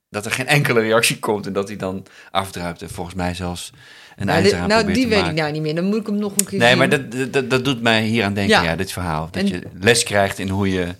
dat 0.09 0.25
er 0.25 0.31
geen 0.31 0.47
enkele 0.47 0.79
reactie 0.81 1.19
komt 1.19 1.45
en 1.47 1.53
dat 1.53 1.67
hij 1.67 1.77
dan 1.77 2.05
afdruipt. 2.31 2.81
En 2.81 2.89
volgens 2.89 3.15
mij 3.15 3.33
zelfs 3.33 3.71
een 4.15 4.25
Nou, 4.25 4.43
dit- 4.43 4.67
nou 4.67 4.93
die 4.93 5.07
weet 5.07 5.17
maken. 5.17 5.29
ik 5.35 5.39
nou 5.41 5.51
niet 5.51 5.61
meer. 5.61 5.75
Dan 5.75 5.83
moet 5.85 5.99
ik 5.99 6.05
hem 6.05 6.15
nog 6.15 6.35
een 6.37 6.45
keer 6.45 6.59
Nee, 6.59 6.69
zien. 6.69 6.77
maar 6.77 6.89
dat, 6.89 7.33
dat, 7.33 7.49
dat 7.49 7.65
doet 7.65 7.81
mij 7.81 8.03
hier 8.03 8.23
aan 8.23 8.33
denken, 8.33 8.55
ja, 8.55 8.63
Ja. 8.63 8.75
dit 8.75 8.91
verhaal. 8.91 9.27
Dat 9.31 9.43
En- 9.43 9.47
je 9.49 9.61
les 9.79 10.03
krijgt 10.03 10.39
in 10.39 10.49
hoe 10.49 10.69
je, 10.71 10.95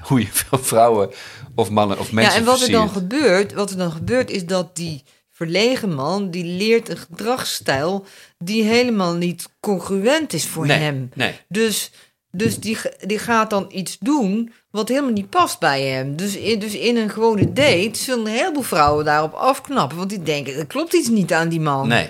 hoe 0.00 0.20
je 0.20 0.28
vrouwen 0.72 1.10
of 1.54 1.70
mannen 1.70 1.98
of 1.98 2.12
mensen 2.12 2.32
Ja, 2.32 2.38
en 2.38 2.44
wat 2.44 2.60
er 2.62 2.70
dan 2.70 2.88
gebeurt, 2.90 3.52
wat 3.52 3.70
er 3.70 3.76
dan 3.76 3.92
gebeurt 3.92 4.30
is 4.30 4.44
dat 4.46 4.76
die 4.76 5.02
verlegen 5.44 5.94
man, 5.94 6.30
die 6.30 6.44
leert 6.44 6.88
een 6.88 6.96
gedragsstijl 6.96 8.04
die 8.38 8.62
helemaal 8.62 9.14
niet 9.14 9.48
congruent 9.60 10.32
is 10.32 10.46
voor 10.46 10.66
Nee, 10.66 10.78
hem. 10.78 11.10
nee. 11.14 11.32
Dus, 11.48 11.90
dus 12.30 12.58
die, 12.60 12.78
die 13.06 13.18
gaat 13.18 13.50
dan 13.50 13.66
iets 13.70 13.96
doen 14.00 14.52
wat 14.70 14.88
helemaal 14.88 15.10
niet 15.12 15.30
past 15.30 15.58
bij 15.58 15.82
hem. 15.82 16.16
Dus 16.16 16.36
in, 16.36 16.58
dus 16.58 16.74
in 16.74 16.96
een 16.96 17.10
gewone 17.10 17.52
date 17.52 17.90
zullen 17.92 18.26
een 18.26 18.32
heleboel 18.32 18.62
vrouwen 18.62 19.04
daarop 19.04 19.32
afknappen. 19.32 19.96
Want 19.96 20.08
die 20.10 20.22
denken, 20.22 20.54
er 20.54 20.66
klopt 20.66 20.92
iets 20.94 21.08
niet 21.08 21.32
aan 21.32 21.48
die 21.48 21.60
man. 21.60 21.88
Nee, 21.88 22.08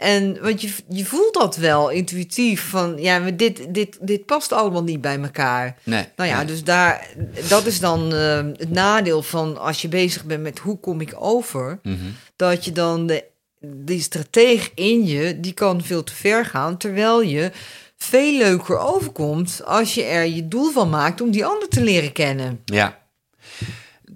En 0.00 0.42
want 0.42 0.60
je, 0.62 0.72
je 0.88 1.04
voelt 1.04 1.34
dat 1.34 1.56
wel 1.56 1.88
intuïtief 1.90 2.68
van, 2.68 2.98
ja, 2.98 3.18
maar 3.18 3.36
dit, 3.36 3.74
dit, 3.74 3.98
dit 4.00 4.26
past 4.26 4.52
allemaal 4.52 4.82
niet 4.82 5.00
bij 5.00 5.18
elkaar. 5.20 5.76
nee. 5.84 6.04
Nou 6.16 6.28
ja, 6.30 6.36
nee. 6.36 6.46
dus 6.46 6.64
daar, 6.64 7.06
dat 7.48 7.66
is 7.66 7.80
dan 7.80 8.14
eh, 8.14 8.36
het 8.56 8.70
nadeel 8.70 9.22
van 9.22 9.58
als 9.58 9.82
je 9.82 9.88
bezig 9.88 10.24
bent 10.24 10.42
met 10.42 10.58
hoe 10.58 10.78
kom 10.80 11.00
ik 11.00 11.14
over, 11.18 11.78
Mhm. 11.82 11.96
dat 12.36 12.64
je 12.64 12.72
dan 12.72 13.06
de, 13.06 13.24
die 13.60 14.00
strateeg 14.00 14.70
in 14.74 15.06
je, 15.06 15.40
die 15.40 15.52
kan 15.52 15.82
veel 15.82 16.04
te 16.04 16.14
ver 16.14 16.44
gaan, 16.44 16.76
terwijl 16.76 17.22
je 17.22 17.50
veel 17.96 18.38
leuker 18.38 18.78
overkomt 18.78 19.60
als 19.64 19.94
je 19.94 20.02
er 20.02 20.26
je 20.26 20.48
doel 20.48 20.70
van 20.70 20.90
maakt 20.90 21.20
om 21.20 21.30
die 21.30 21.44
ander 21.44 21.68
te 21.68 21.82
leren 21.82 22.12
kennen. 22.12 22.60
Ja. 22.64 22.98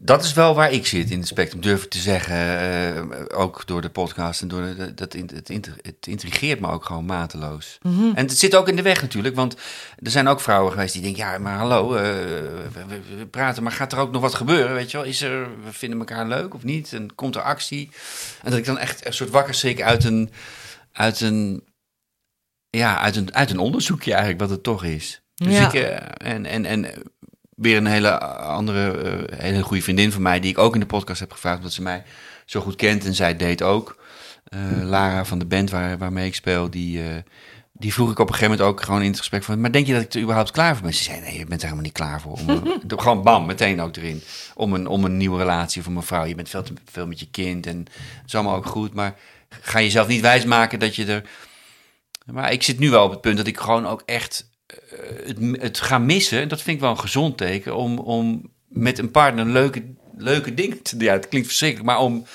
Dat 0.07 0.25
is 0.25 0.33
wel 0.33 0.55
waar 0.55 0.73
ik 0.73 0.87
zit 0.87 1.11
in 1.11 1.19
het 1.19 1.27
spectrum, 1.29 1.61
durf 1.61 1.85
ik 1.85 1.91
te 1.91 1.99
zeggen. 1.99 2.37
eh, 2.37 3.39
ook 3.39 3.67
door 3.67 3.81
de 3.81 3.89
podcast 3.91 4.43
en 4.43 4.49
door 4.49 4.75
de, 4.77 4.95
dat, 4.95 5.15
in- 5.15 5.31
het, 5.35 5.51
inter- 5.51 5.77
het 5.83 6.07
intrigeert 6.07 6.61
me 6.61 6.69
ook 6.69 6.85
gewoon 6.85 7.05
mateloos. 7.05 7.79
Mhm. 7.83 8.05
En 8.15 8.27
het 8.27 8.39
zit 8.39 8.55
ook 8.55 8.69
in 8.69 8.77
de 8.77 8.83
weg 8.83 9.01
natuurlijk, 9.03 9.35
want 9.35 9.55
er 9.99 10.11
zijn 10.11 10.29
ook 10.29 10.41
vrouwen 10.41 10.73
geweest 10.73 10.93
die 10.93 11.03
denken: 11.03 11.23
ja, 11.25 11.39
maar 11.39 11.59
hallo, 11.59 11.95
eh, 11.95 12.03
we, 12.03 12.85
we- 12.89 13.17
we 13.17 13.27
praten, 13.27 13.63
maar 13.63 13.73
gaat 13.73 13.93
er 13.93 13.99
ook 13.99 14.13
nog 14.13 14.23
wat 14.23 14.35
gebeuren? 14.35 14.75
Weet 14.75 14.91
je 14.91 14.97
wel, 14.97 15.07
is 15.07 15.23
er, 15.23 15.49
we 15.65 15.73
vinden 15.73 15.99
elkaar 15.99 16.27
leuk 16.29 16.55
of 16.55 16.63
niet? 16.65 16.93
En 16.93 17.15
komt 17.15 17.35
er 17.37 17.43
actie? 17.43 17.91
En 18.43 18.51
dat 18.51 18.59
ik 18.59 18.65
dan 18.65 18.79
echt 18.79 19.07
een 19.07 19.13
soort 19.15 19.31
wakker 19.31 19.55
schrik 19.55 19.83
uit 19.83 20.05
een, 20.05 20.31
uit 20.93 21.21
een 21.21 21.65
ja, 22.71 22.99
uit, 22.99 23.17
een, 23.17 23.35
uit 23.35 23.51
een 23.51 23.59
onderzoekje 23.59 24.11
eigenlijk 24.11 24.41
wat 24.41 24.51
het 24.51 24.63
toch 24.63 24.85
is. 24.85 25.23
Dus 25.35 25.53
Ja. 25.57 25.67
ik, 25.67 25.75
eh, 25.75 26.33
en, 26.33 26.47
en, 26.47 26.65
en 26.65 26.87
weer 27.57 27.77
een 27.77 27.87
hele 27.87 28.19
andere, 28.39 28.91
eh, 28.91 29.39
hele 29.39 29.63
goede 29.63 29.83
vriendin 29.83 30.13
van 30.13 30.23
mij, 30.23 30.41
die 30.41 30.51
ik 30.51 30.59
ook 30.59 30.75
in 30.75 30.81
de 30.81 30.87
podcast 30.87 31.21
heb 31.21 31.33
gevraagd, 31.33 31.57
omdat 31.57 31.73
ze 31.73 31.83
mij 31.83 32.03
zo 32.45 32.61
goed 32.61 32.77
kent 32.77 33.05
en 33.05 33.15
zij 33.15 33.37
deed 33.37 33.63
ook. 33.63 33.97
Eh, 34.45 34.61
Lara 34.83 35.25
van 35.25 35.39
de 35.39 35.45
band 35.45 35.71
waar, 35.71 35.99
waarmee 35.99 36.27
ik 36.27 36.35
speel, 36.35 36.71
die, 36.71 37.03
eh, 37.03 37.17
die 37.73 37.93
vroeg 37.93 38.11
ik 38.11 38.19
op 38.19 38.29
een 38.29 38.35
gegeven 38.35 38.57
moment 38.57 38.71
ook 38.71 38.83
gewoon 38.83 39.03
in 39.03 39.09
het 39.09 39.19
gesprek 39.19 39.43
van, 39.43 39.61
maar 39.61 39.73
denk 39.73 39.87
je 39.87 39.93
dat 39.93 40.03
ik 40.03 40.15
er 40.15 40.21
überhaupt 40.21 40.51
klaar 40.51 40.75
voor 40.75 40.83
ben? 40.83 40.95
Ze 40.95 41.03
zei, 41.03 41.21
nee, 41.21 41.39
je 41.39 41.47
bent 41.47 41.61
er 41.61 41.69
helemaal 41.69 41.85
niet 41.85 41.93
klaar 41.93 42.21
voor. 42.21 42.33
Om, 42.33 42.63
gewoon 43.01 43.23
bam, 43.23 43.47
meteen 43.47 43.81
ook 43.81 43.97
erin. 43.97 44.23
Om 44.55 44.75
een, 44.75 44.87
om 44.87 45.05
een 45.05 45.17
nieuwe 45.17 45.39
relatie 45.39 45.83
voor 45.83 45.93
mijn 45.93 46.05
vrouw. 46.05 46.25
Je 46.25 46.35
bent 46.35 46.49
veel 46.49 46.63
te 46.63 46.73
veel 46.91 47.07
met 47.07 47.21
je 47.21 47.31
kind 47.31 47.67
en 47.67 47.79
het 47.79 48.27
is 48.27 48.35
allemaal 48.35 48.57
ook 48.57 48.67
goed, 48.67 48.95
maar 48.95 49.15
ga 49.49 49.81
jezelf 49.81 50.07
niet 50.07 50.21
wijsmaken 50.21 50.79
dat 50.79 50.97
je 50.97 51.05
er... 51.05 51.23
Maar 52.25 52.53
ik 52.53 52.63
zit 52.63 52.79
nu 52.79 52.91
wel 52.91 53.05
op 53.05 53.11
het 53.11 53.21
punt 53.21 53.37
dat 53.37 53.47
ik 53.47 53.59
gewoon 53.59 53.87
ook 53.87 54.03
echt 54.07 54.49
eh, 54.54 54.54
het, 55.25 55.39
het 55.61 55.81
ga 55.81 55.99
missen. 55.99 56.41
En 56.41 56.49
dat 56.49 56.63
vind 56.63 56.77
ik 56.77 56.83
wel 56.83 56.91
een 56.91 56.99
gezond 56.99 57.37
teken. 57.37 57.77
Om, 57.77 57.99
om 57.99 58.53
met 58.69 58.99
een 58.99 59.11
partner 59.11 59.47
leuke, 59.47 59.83
leuke 60.17 60.55
dingen 60.55 60.83
te 60.83 60.97
doen. 60.97 61.07
Ja, 61.07 61.13
het 61.13 61.29
klinkt 61.29 61.47
verschrikkelijk. 61.47 61.89
Maar 61.89 62.01
om 62.01 62.27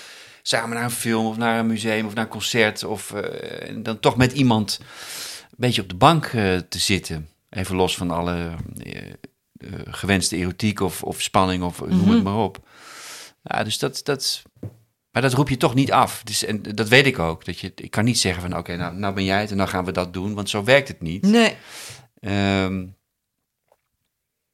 samen 0.42 0.76
naar 0.76 0.84
een 0.84 0.92
film 0.92 1.26
of 1.26 1.38
naar 1.38 1.60
een 1.60 1.68
museum 1.68 2.06
of 2.06 2.14
naar 2.14 2.24
een 2.24 2.30
concert. 2.30 2.84
Of 2.84 3.12
eh, 3.12 3.76
dan 3.78 4.00
toch 4.00 4.18
met 4.18 4.32
iemand 4.32 4.80
een 5.50 5.56
beetje 5.58 5.82
op 5.82 5.90
de 5.90 5.96
bank 5.96 6.26
eh, 6.26 6.58
te 6.58 6.80
zitten. 6.80 7.30
Even 7.50 7.76
los 7.76 7.98
van 7.98 8.12
alle 8.12 8.56
eh, 8.84 9.12
eh, 9.60 9.72
gewenste 9.86 10.36
erotiek 10.36 10.80
of, 10.80 11.04
of 11.04 11.22
spanning 11.22 11.64
of 11.64 11.86
noem 11.88 12.10
het 12.10 12.24
maar 12.24 12.38
op. 12.38 12.68
Ja, 13.44 13.64
dus 13.64 13.78
dat, 13.78 14.02
dat, 14.04 14.42
maar 15.12 15.22
dat 15.22 15.34
roep 15.34 15.50
je 15.50 15.58
toch 15.58 15.74
niet 15.74 15.92
af. 15.92 16.22
Dus, 16.24 16.46
en 16.46 16.62
dat 16.62 16.88
weet 16.88 17.06
ik 17.06 17.20
ook. 17.20 17.46
Dat 17.46 17.60
je, 17.60 17.72
ik 17.76 17.92
kan 17.92 18.06
niet 18.06 18.20
zeggen 18.20 18.42
van 18.42 18.58
oké, 18.58 18.76
nou, 18.76 18.96
nou 18.96 19.14
ben 19.14 19.24
jij 19.24 19.42
het 19.42 19.52
en 19.52 19.58
dan 19.58 19.68
gaan 19.68 19.86
we 19.86 19.92
dat 19.92 20.14
doen. 20.14 20.34
Want 20.34 20.50
zo 20.50 20.64
werkt 20.64 20.88
het 20.88 21.02
niet. 21.02 21.22
Nee, 21.22 21.56
Ehm, 22.20 22.86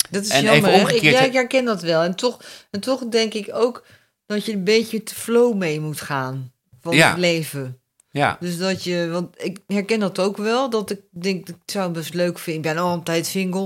dat 0.10 0.24
is 0.24 0.29
En 0.29 0.43
jammer. 0.43 0.69
even 0.69 0.79
omgekeerd, 0.81 1.19
Ik, 1.19 1.25
ik 1.25 1.34
herken 1.34 1.65
dat 1.65 1.81
wel. 1.81 2.01
En 2.03 2.15
toch, 2.15 2.41
en 2.72 2.79
toch 2.79 3.07
denk 3.10 3.34
ik 3.34 3.50
ook 3.53 3.86
dat 4.25 4.45
je 4.45 4.53
een 4.53 4.63
beetje 4.63 5.03
te 5.03 5.15
flow 5.15 5.55
mee 5.55 5.79
moet 5.79 6.01
gaan 6.01 6.51
van 6.81 6.95
Ja. 6.95 7.10
het 7.10 7.17
leven. 7.19 7.79
ja, 8.10 8.38
Dus 8.39 8.57
dat 8.57 8.84
je, 8.84 9.07
want 9.12 9.43
ik 9.43 9.57
herken 9.67 10.00
dat 10.00 10.19
ook 10.19 10.38
wel, 10.38 10.69
dat 10.69 10.89
ik 10.91 11.00
denk, 11.10 11.50
ik 11.50 11.55
zou 11.65 11.84
het 11.86 11.93
best 11.93 12.13
leuk 12.13 12.39
vinden. 12.39 12.69
Ik 12.69 12.75
ben 12.75 12.84
al 12.84 12.93
een 12.93 13.03
tijd 13.03 13.25
single. 13.25 13.65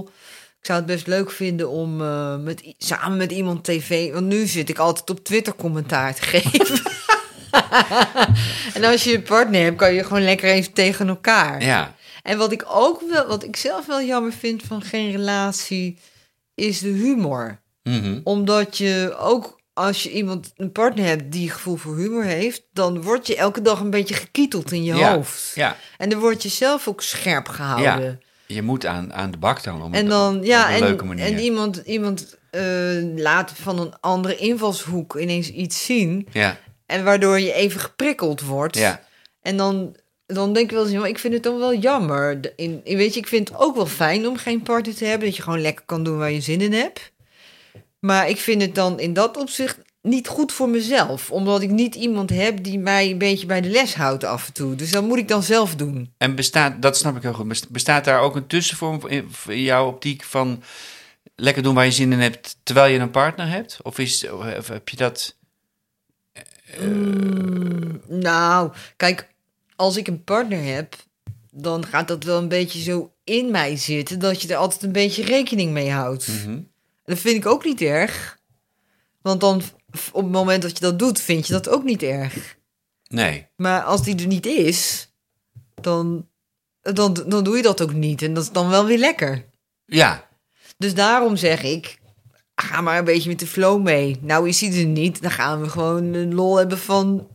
Ik 0.60 0.65
zou 0.65 0.77
het 0.77 0.88
best 0.88 1.08
leuk 1.08 1.32
vinden 1.32 1.70
om 1.70 2.01
eh, 2.01 2.38
met, 2.38 2.74
samen 2.77 3.18
met 3.18 3.32
iemand 3.32 3.63
tv... 3.63 4.13
Want 4.13 4.25
nu 4.25 4.46
zit 4.48 4.70
ik 4.70 4.77
altijd 4.77 5.10
op 5.10 5.24
Twitter 5.25 5.56
commentaar 5.56 6.15
te 6.15 6.22
geven. 6.32 6.91
en 8.74 8.84
als 8.84 9.03
je 9.03 9.15
een 9.15 9.24
partner 9.24 9.62
hebt, 9.63 9.77
kan 9.77 9.94
je 9.94 10.03
gewoon 10.03 10.24
lekker 10.24 10.50
even 10.50 10.74
tegen 10.74 11.08
elkaar. 11.08 11.63
ja, 11.63 11.96
En 12.30 12.38
wat 12.38 12.52
ik 12.52 12.64
ook 12.68 13.02
wel, 13.10 13.28
wat 13.28 13.44
ik 13.44 13.56
zelf 13.56 13.86
wel 13.86 14.02
jammer 14.02 14.32
vind 14.34 14.64
van 14.64 14.82
geen 14.82 15.12
relatie, 15.12 15.98
is 16.56 16.80
de 16.80 16.88
humor. 16.90 17.60
mhm, 17.84 18.20
Omdat 18.24 18.78
je 18.78 19.16
ook 19.20 19.60
als 19.74 20.04
je 20.04 20.12
iemand, 20.12 20.52
een 20.56 20.72
partner 20.72 21.06
hebt 21.06 21.32
die 21.32 21.50
gevoel 21.50 21.76
voor 21.76 21.98
humor 21.98 22.24
heeft, 22.24 22.62
dan 22.74 23.02
word 23.02 23.28
je 23.28 23.36
elke 23.36 23.62
dag 23.62 23.80
een 23.80 23.90
beetje 23.90 24.14
gekieteld 24.16 24.72
in 24.72 24.84
je 24.84 24.96
Ja, 24.96 25.14
hoofd. 25.16 25.52
ja. 25.56 25.76
En 25.98 26.10
dan 26.10 26.20
word 26.20 26.44
je 26.44 26.50
zelf 26.50 26.88
ook 26.88 27.02
scherp 27.02 27.48
gehouden. 27.48 28.22
Je 28.48 28.62
moet 28.62 28.86
aan, 28.86 29.14
aan 29.14 29.32
de 29.32 29.38
bak 29.38 29.64
dan. 29.64 29.82
Om 29.82 29.94
En 29.94 30.06
dan, 30.08 30.38
op 30.38 30.44
ja, 30.44 30.68
een 30.70 30.76
en, 30.76 30.82
leuke 30.82 31.06
manier. 31.06 31.26
en 31.26 31.40
iemand, 31.40 31.82
iemand 31.86 32.38
eh, 32.52 32.62
laat 33.16 33.52
van 33.56 33.80
een 33.80 33.94
andere 34.00 34.36
invalshoek 34.36 35.16
ineens 35.16 35.50
iets 35.52 35.86
zien. 35.86 36.28
ja, 36.32 36.58
En 36.86 37.04
waardoor 37.04 37.40
je 37.40 37.54
even 37.54 37.80
geprikkeld 37.80 38.42
wordt. 38.42 38.78
ja, 38.78 39.02
En 39.42 39.58
dan, 39.58 39.96
dan 40.36 40.54
denk 40.54 40.66
ik 40.70 40.76
wel 40.76 40.86
eens, 40.88 40.94
maar 40.96 41.08
ik 41.10 41.20
vind 41.20 41.34
het 41.34 41.44
dan 41.44 41.58
wel 41.58 41.76
jammer. 41.76 42.40
In, 42.56 42.82
in- 42.84 42.98
weet 42.98 43.14
je, 43.14 43.20
ik 43.20 43.28
vind 43.28 43.50
het 43.50 43.58
ook 43.58 43.76
wel 43.76 43.86
fijn 43.86 44.28
om 44.28 44.38
geen 44.38 44.62
party 44.62 44.94
te 44.94 45.06
hebben. 45.06 45.28
Dat 45.28 45.36
je 45.36 45.42
gewoon 45.44 45.62
lekker 45.62 45.86
kan 45.86 46.04
doen 46.04 46.18
waar 46.18 46.32
je 46.32 46.42
zin 46.42 46.62
in 46.62 46.74
hebt. 46.74 47.12
Maar 48.00 48.30
ik 48.30 48.38
vind 48.38 48.62
het 48.62 48.76
dan 48.76 49.00
in 49.00 49.14
dat 49.14 49.38
opzicht 49.38 49.78
niet 50.02 50.28
goed 50.28 50.52
voor 50.52 50.70
mezelf. 50.70 51.32
Omdat 51.32 51.62
ik 51.62 51.70
niet 51.70 51.96
iemand 51.96 52.30
heb 52.30 52.64
die 52.64 52.80
mij 52.80 53.12
een 53.12 53.18
beetje 53.18 53.46
bij 53.46 53.62
de 53.62 53.70
les 53.70 53.96
houdt 53.96 54.24
af 54.24 54.48
en 54.48 54.54
toe. 54.54 54.76
Dus 54.76 54.92
dat 54.92 55.04
moet 55.04 55.18
ik 55.18 55.28
dan 55.28 55.44
zelf 55.44 55.76
doen. 55.76 56.14
En 56.18 56.36
bestaat, 56.36 56.82
dat 56.82 56.98
snap 56.98 57.16
ik 57.16 57.22
heel 57.22 57.34
goed, 57.34 57.48
best- 57.48 57.70
bestaat 57.70 58.06
daar 58.06 58.22
ook 58.22 58.36
een 58.36 58.48
tussenvorm 58.48 59.08
in, 59.08 59.30
jouw 59.48 59.88
optiek 59.88 60.24
van 60.24 60.64
lekker 61.36 61.64
doen 61.64 61.76
waar 61.76 61.86
je 61.86 61.92
zin 61.92 62.12
in 62.12 62.20
hebt, 62.20 62.58
terwijl 62.64 62.94
je 62.94 63.00
een 63.00 63.12
partner 63.12 63.48
hebt? 63.50 63.78
Of, 63.82 64.00
is, 64.00 64.30
of 64.30 64.68
heb 64.68 64.90
je 64.90 64.96
dat... 64.98 65.36
Nou, 68.08 68.72
kijk, 68.98 69.28
als 69.80 69.98
ik 69.98 70.08
een 70.08 70.24
partner 70.24 70.64
heb, 70.64 70.96
dan 71.52 71.86
gaat 71.86 72.08
dat 72.08 72.24
wel 72.24 72.38
een 72.38 72.48
beetje 72.48 72.82
zo 72.82 73.14
in 73.24 73.52
mij 73.52 73.78
zitten. 73.78 74.20
Dat 74.20 74.42
je 74.42 74.48
er 74.48 74.56
altijd 74.56 74.84
een 74.84 74.92
beetje 74.92 75.24
rekening 75.24 75.72
mee 75.72 75.92
houdt. 75.92 76.28
Mhm. 76.28 76.60
Dat 77.04 77.18
vind 77.20 77.36
ik 77.36 77.46
ook 77.46 77.66
niet 77.66 77.82
erg. 77.82 78.40
Want 79.22 79.42
dan, 79.42 79.62
op 80.12 80.24
het 80.24 80.32
moment 80.32 80.62
dat 80.62 80.72
je 80.72 80.80
dat 80.80 81.00
doet, 81.00 81.20
vind 81.20 81.48
je 81.48 81.54
dat 81.54 81.70
ook 81.70 81.84
niet 81.84 82.04
erg. 82.04 82.58
Nee, 83.08 83.48
Maar 83.56 83.82
als 83.82 84.04
die 84.04 84.16
er 84.16 84.28
niet 84.28 84.46
is, 84.46 85.10
dan, 85.82 86.28
dan, 86.82 87.14
dan 87.14 87.44
doe 87.44 87.58
je 87.58 87.64
dat 87.64 87.82
ook 87.82 87.94
niet. 87.94 88.22
En 88.22 88.34
dat 88.34 88.44
is 88.44 88.52
dan 88.52 88.70
wel 88.70 88.86
weer 88.86 89.00
lekker. 89.00 89.46
ja, 89.86 90.30
Dus 90.78 90.94
daarom 90.94 91.36
zeg 91.36 91.64
ik, 91.64 92.00
ga 92.56 92.82
maar 92.82 92.98
een 92.98 93.06
beetje 93.06 93.30
met 93.30 93.40
de 93.40 93.48
flow 93.48 93.82
mee. 93.82 94.18
Nou 94.22 94.48
is 94.48 94.62
hij 94.62 94.80
er 94.80 94.86
niet, 94.86 95.22
dan 95.22 95.32
gaan 95.32 95.62
we 95.62 95.70
gewoon 95.70 96.14
een 96.14 96.34
lol 96.36 96.58
hebben 96.58 96.78
van 96.78 97.28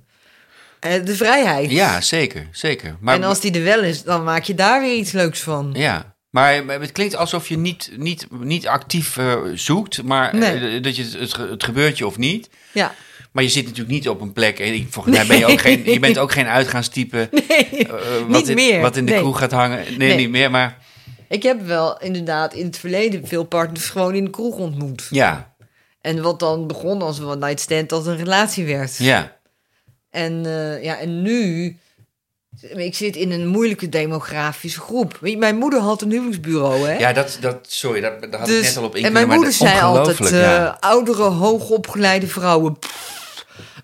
de 1.05 1.17
vrijheid. 1.17 1.71
ja, 1.71 2.00
zeker, 2.00 2.49
zeker. 2.53 2.97
Maar, 3.00 3.14
en 3.14 3.25
als 3.25 3.41
die 3.41 3.53
er 3.53 3.62
wel 3.64 3.83
is, 3.83 4.03
dan 4.03 4.25
maak 4.25 4.43
je 4.45 4.55
daar 4.55 4.81
weer 4.81 4.95
iets 4.97 5.12
leuks 5.12 5.41
van. 5.41 5.71
Ja, 5.76 6.14
maar 6.31 6.55
het 6.67 6.93
klinkt 6.93 7.17
alsof 7.17 7.49
je 7.49 7.59
niet, 7.59 7.91
niet, 7.97 8.26
niet 8.31 8.67
actief 8.67 9.17
eh, 9.17 9.35
zoekt, 9.55 10.03
maar 10.03 10.37
Nee. 10.37 10.75
eh, 10.76 10.83
dat 10.83 10.97
je 10.97 11.03
het, 11.03 11.12
het, 11.19 11.35
ge- 11.35 11.49
het 11.50 11.64
gebeurt 11.64 11.99
je 11.99 12.07
of 12.07 12.19
niet. 12.19 12.49
Ja. 12.73 12.95
Maar 13.33 13.43
je 13.43 13.49
zit 13.49 13.62
natuurlijk 13.64 13.91
niet 13.91 14.09
op 14.09 14.21
een 14.21 14.33
plek. 14.33 14.59
En 14.59 14.75
ik- 14.75 14.87
volgens 14.91 15.17
mij 15.17 15.26
ben 15.26 15.38
je 15.38 15.47
ook 15.47 15.61
geen. 15.61 15.85
Je 15.85 15.99
bent 15.99 16.19
ook 16.19 16.33
geen 16.33 16.47
uitgaanstype. 16.47 17.29
Nee, 17.49 17.87
eh, 17.87 17.93
wat 18.19 18.29
niet 18.29 18.49
in, 18.49 18.55
meer. 18.55 18.81
Wat 18.81 18.97
in 18.97 19.05
de 19.07 19.12
Nee. 19.12 19.21
kroeg 19.21 19.38
gaat 19.38 19.50
hangen. 19.53 19.79
Nee, 19.85 19.97
Nee. 19.97 20.17
niet 20.17 20.31
meer. 20.31 20.50
Maar 20.50 20.79
Ik 21.29 21.43
heb 21.43 21.67
wel 21.67 21.99
inderdaad 22.00 22.55
in 22.55 22.64
het 22.67 22.79
verleden 22.79 23.26
veel 23.26 23.45
partners 23.45 23.91
gewoon 23.91 24.14
in 24.14 24.25
de 24.25 24.31
kroeg 24.31 24.57
ontmoet. 24.57 25.07
ja, 25.11 25.55
En 26.00 26.23
wat 26.23 26.38
dan 26.41 26.67
begon 26.67 27.03
als 27.03 27.19
een 27.19 27.25
one 27.26 27.47
night 27.47 27.61
stand, 27.61 27.93
als 27.93 28.07
een 28.07 28.17
relatie 28.17 28.64
werd. 28.64 28.97
ja, 28.99 29.34
En, 30.14 30.47
eh, 30.47 30.83
ja, 30.85 30.99
en 30.99 31.23
nu, 31.23 31.76
ik 32.75 32.94
zit 32.94 33.16
in 33.16 33.30
een 33.30 33.47
moeilijke 33.47 33.88
demografische 33.88 34.80
groep. 34.80 35.18
Mijn 35.21 35.56
moeder 35.56 35.80
had 35.80 36.02
een 36.02 36.11
huwelijksbureau, 36.11 36.87
hè? 36.88 36.92
ja. 36.99 37.12
Dat, 37.12 37.38
dat, 37.40 37.59
sorry, 37.68 38.00
daar, 38.00 38.30
daar 38.30 38.40
had 38.40 38.49
ik 38.49 38.62
net 38.62 38.76
al 38.76 38.85
op 38.85 38.92
Dus- 38.92 39.02
en 39.02 39.12
mijn 39.12 39.26
moeder 39.28 39.44
dat- 39.44 39.54
zei 39.54 39.80
altijd, 39.80 40.33
eh, 40.33 40.73
oudere, 40.80 41.23
hoogopgeleide 41.23 42.26
vrouwen. 42.26 42.78
pff. 42.78 43.12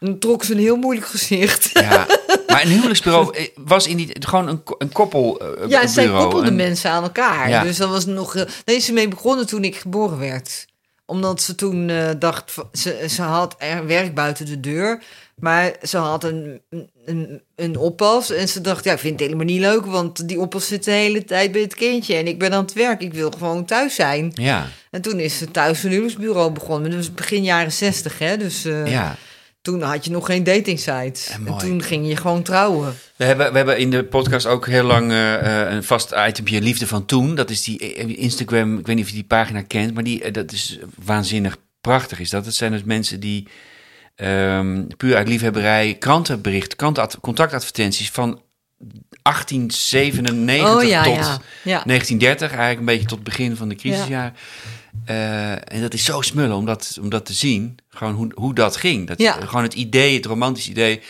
En 0.00 0.18
trok 0.18 0.44
ze 0.44 0.52
een 0.52 0.58
heel 0.58 0.76
moeilijk 0.76 1.06
gezicht. 1.06 1.70
ja. 1.72 2.06
Maar 2.46 2.62
een 2.62 2.68
huwelijksbureau 2.70 3.36
eh, 3.36 3.46
was 3.56 3.86
in 3.86 3.96
die, 3.96 4.16
gewoon 4.20 4.48
een, 4.48 4.62
een 4.78 4.92
koppel. 4.92 5.42
Ja, 5.68 5.86
zij 5.86 6.08
koppelde 6.08 6.46
Een- 6.46 6.56
mensen 6.56 6.90
aan 6.90 7.02
elkaar. 7.02 7.48
Ja. 7.48 7.62
Dus 7.62 7.76
dat 7.76 7.88
was 7.88 8.06
nog. 8.06 8.34
eh, 8.36 8.42
Daar 8.64 8.74
is 8.74 8.84
ze 8.84 8.92
mee 8.92 9.08
begonnen 9.08 9.46
toen 9.46 9.64
ik 9.64 9.76
geboren 9.76 10.18
werd. 10.18 10.66
Omdat 11.06 11.42
ze 11.42 11.54
toen 11.54 11.90
dacht. 12.18 12.54
Ze, 12.72 13.04
ze 13.08 13.22
had 13.22 13.54
er 13.58 13.86
werk 13.86 14.14
buiten 14.14 14.46
de 14.46 14.60
deur. 14.60 15.02
Maar 15.40 15.74
ze 15.82 15.96
had 15.96 16.24
een, 16.24 16.60
een, 17.04 17.42
een 17.56 17.76
oppas. 17.76 18.30
En 18.30 18.48
ze 18.48 18.60
dacht, 18.60 18.84
ja, 18.84 18.92
ik 18.92 18.98
vind 18.98 19.12
het 19.12 19.22
helemaal 19.22 19.46
niet 19.46 19.60
leuk. 19.60 19.86
Want 19.86 20.28
die 20.28 20.40
oppas 20.40 20.66
zit 20.66 20.84
de 20.84 20.90
hele 20.90 21.24
tijd 21.24 21.52
bij 21.52 21.60
het 21.60 21.74
kindje. 21.74 22.14
En 22.14 22.26
ik 22.26 22.38
ben 22.38 22.52
aan 22.52 22.62
het 22.62 22.72
werk. 22.72 23.00
Ik 23.00 23.14
wil 23.14 23.30
gewoon 23.30 23.64
thuis 23.64 23.94
zijn. 23.94 24.30
Ja, 24.34 24.68
En 24.90 25.00
toen 25.00 25.18
is 25.18 25.38
ze 25.38 25.50
thuis 25.50 25.82
een 25.82 25.90
huwelijksbureau 25.90 26.52
begonnen. 26.52 26.90
Dat 26.90 26.98
was 26.98 27.14
begin 27.14 27.42
jaren 27.42 27.72
zestig, 27.72 28.18
hè. 28.18 28.36
Dus 28.36 28.64
eh, 28.64 28.86
ja. 28.86 29.16
toen 29.62 29.82
had 29.82 30.04
je 30.04 30.10
nog 30.10 30.26
geen 30.26 30.44
datingsites. 30.44 31.28
En 31.28 31.46
En, 31.46 31.58
toen 31.58 31.82
ging 31.82 32.08
je 32.08 32.16
gewoon 32.16 32.42
trouwen. 32.42 32.94
We 33.16 33.24
hebben, 33.24 33.50
we 33.50 33.56
hebben 33.56 33.78
in 33.78 33.90
de 33.90 34.04
podcast 34.04 34.46
ook 34.46 34.66
heel 34.66 34.84
lang 34.84 35.10
eh, 35.10 35.34
eh, 35.34 35.72
een 35.72 35.84
vast 35.84 36.12
itempje 36.28 36.60
Liefde 36.60 36.86
van 36.86 37.06
Toen. 37.06 37.34
Dat 37.34 37.50
is 37.50 37.62
die 37.62 37.94
Instagram, 38.16 38.78
ik 38.78 38.86
weet 38.86 38.96
niet 38.96 39.04
of 39.04 39.10
je 39.10 39.16
die 39.16 39.26
pagina 39.26 39.62
kent, 39.62 39.94
maar 39.94 40.04
die, 40.04 40.30
dat 40.30 40.52
is 40.52 40.78
waanzinnig 41.04 41.56
prachtig. 41.80 42.20
Is 42.20 42.30
dat? 42.30 42.44
Het 42.44 42.54
zijn 42.54 42.72
dus 42.72 42.84
mensen 42.84 43.20
die 43.20 43.46
ehm, 44.20 44.86
puur 44.96 45.16
uit 45.16 45.28
liefhebberij 45.28 45.96
krantenbericht, 45.98 46.76
contactadvertenties 47.20 48.10
van 48.10 48.42
1897 49.22 50.74
Oh 50.74 50.82
ja, 50.82 51.02
tot 51.02 51.14
ja. 51.14 51.40
ja. 51.62 51.82
1930, 51.84 52.48
eigenlijk 52.48 52.78
een 52.78 52.84
beetje 52.84 53.06
tot 53.06 53.18
het 53.18 53.28
begin 53.28 53.56
van 53.56 53.68
de 53.68 53.74
crisisjaar. 53.74 54.32
Eh, 55.04 55.52
en 55.52 55.80
dat 55.80 55.94
is 55.94 56.04
zo 56.04 56.20
smullen 56.20 56.56
om 56.56 56.66
dat, 56.66 56.98
om 57.00 57.08
dat 57.08 57.26
te 57.26 57.32
zien. 57.32 57.78
Gewoon 57.88 58.14
hoe, 58.14 58.32
hoe 58.34 58.54
dat 58.54 58.76
ging. 58.76 59.06
Dat. 59.06 59.46
Gewoon 59.46 59.62
het 59.62 59.74
idee, 59.74 60.14
het 60.14 60.26
romantische 60.26 60.70
idee. 60.70 61.00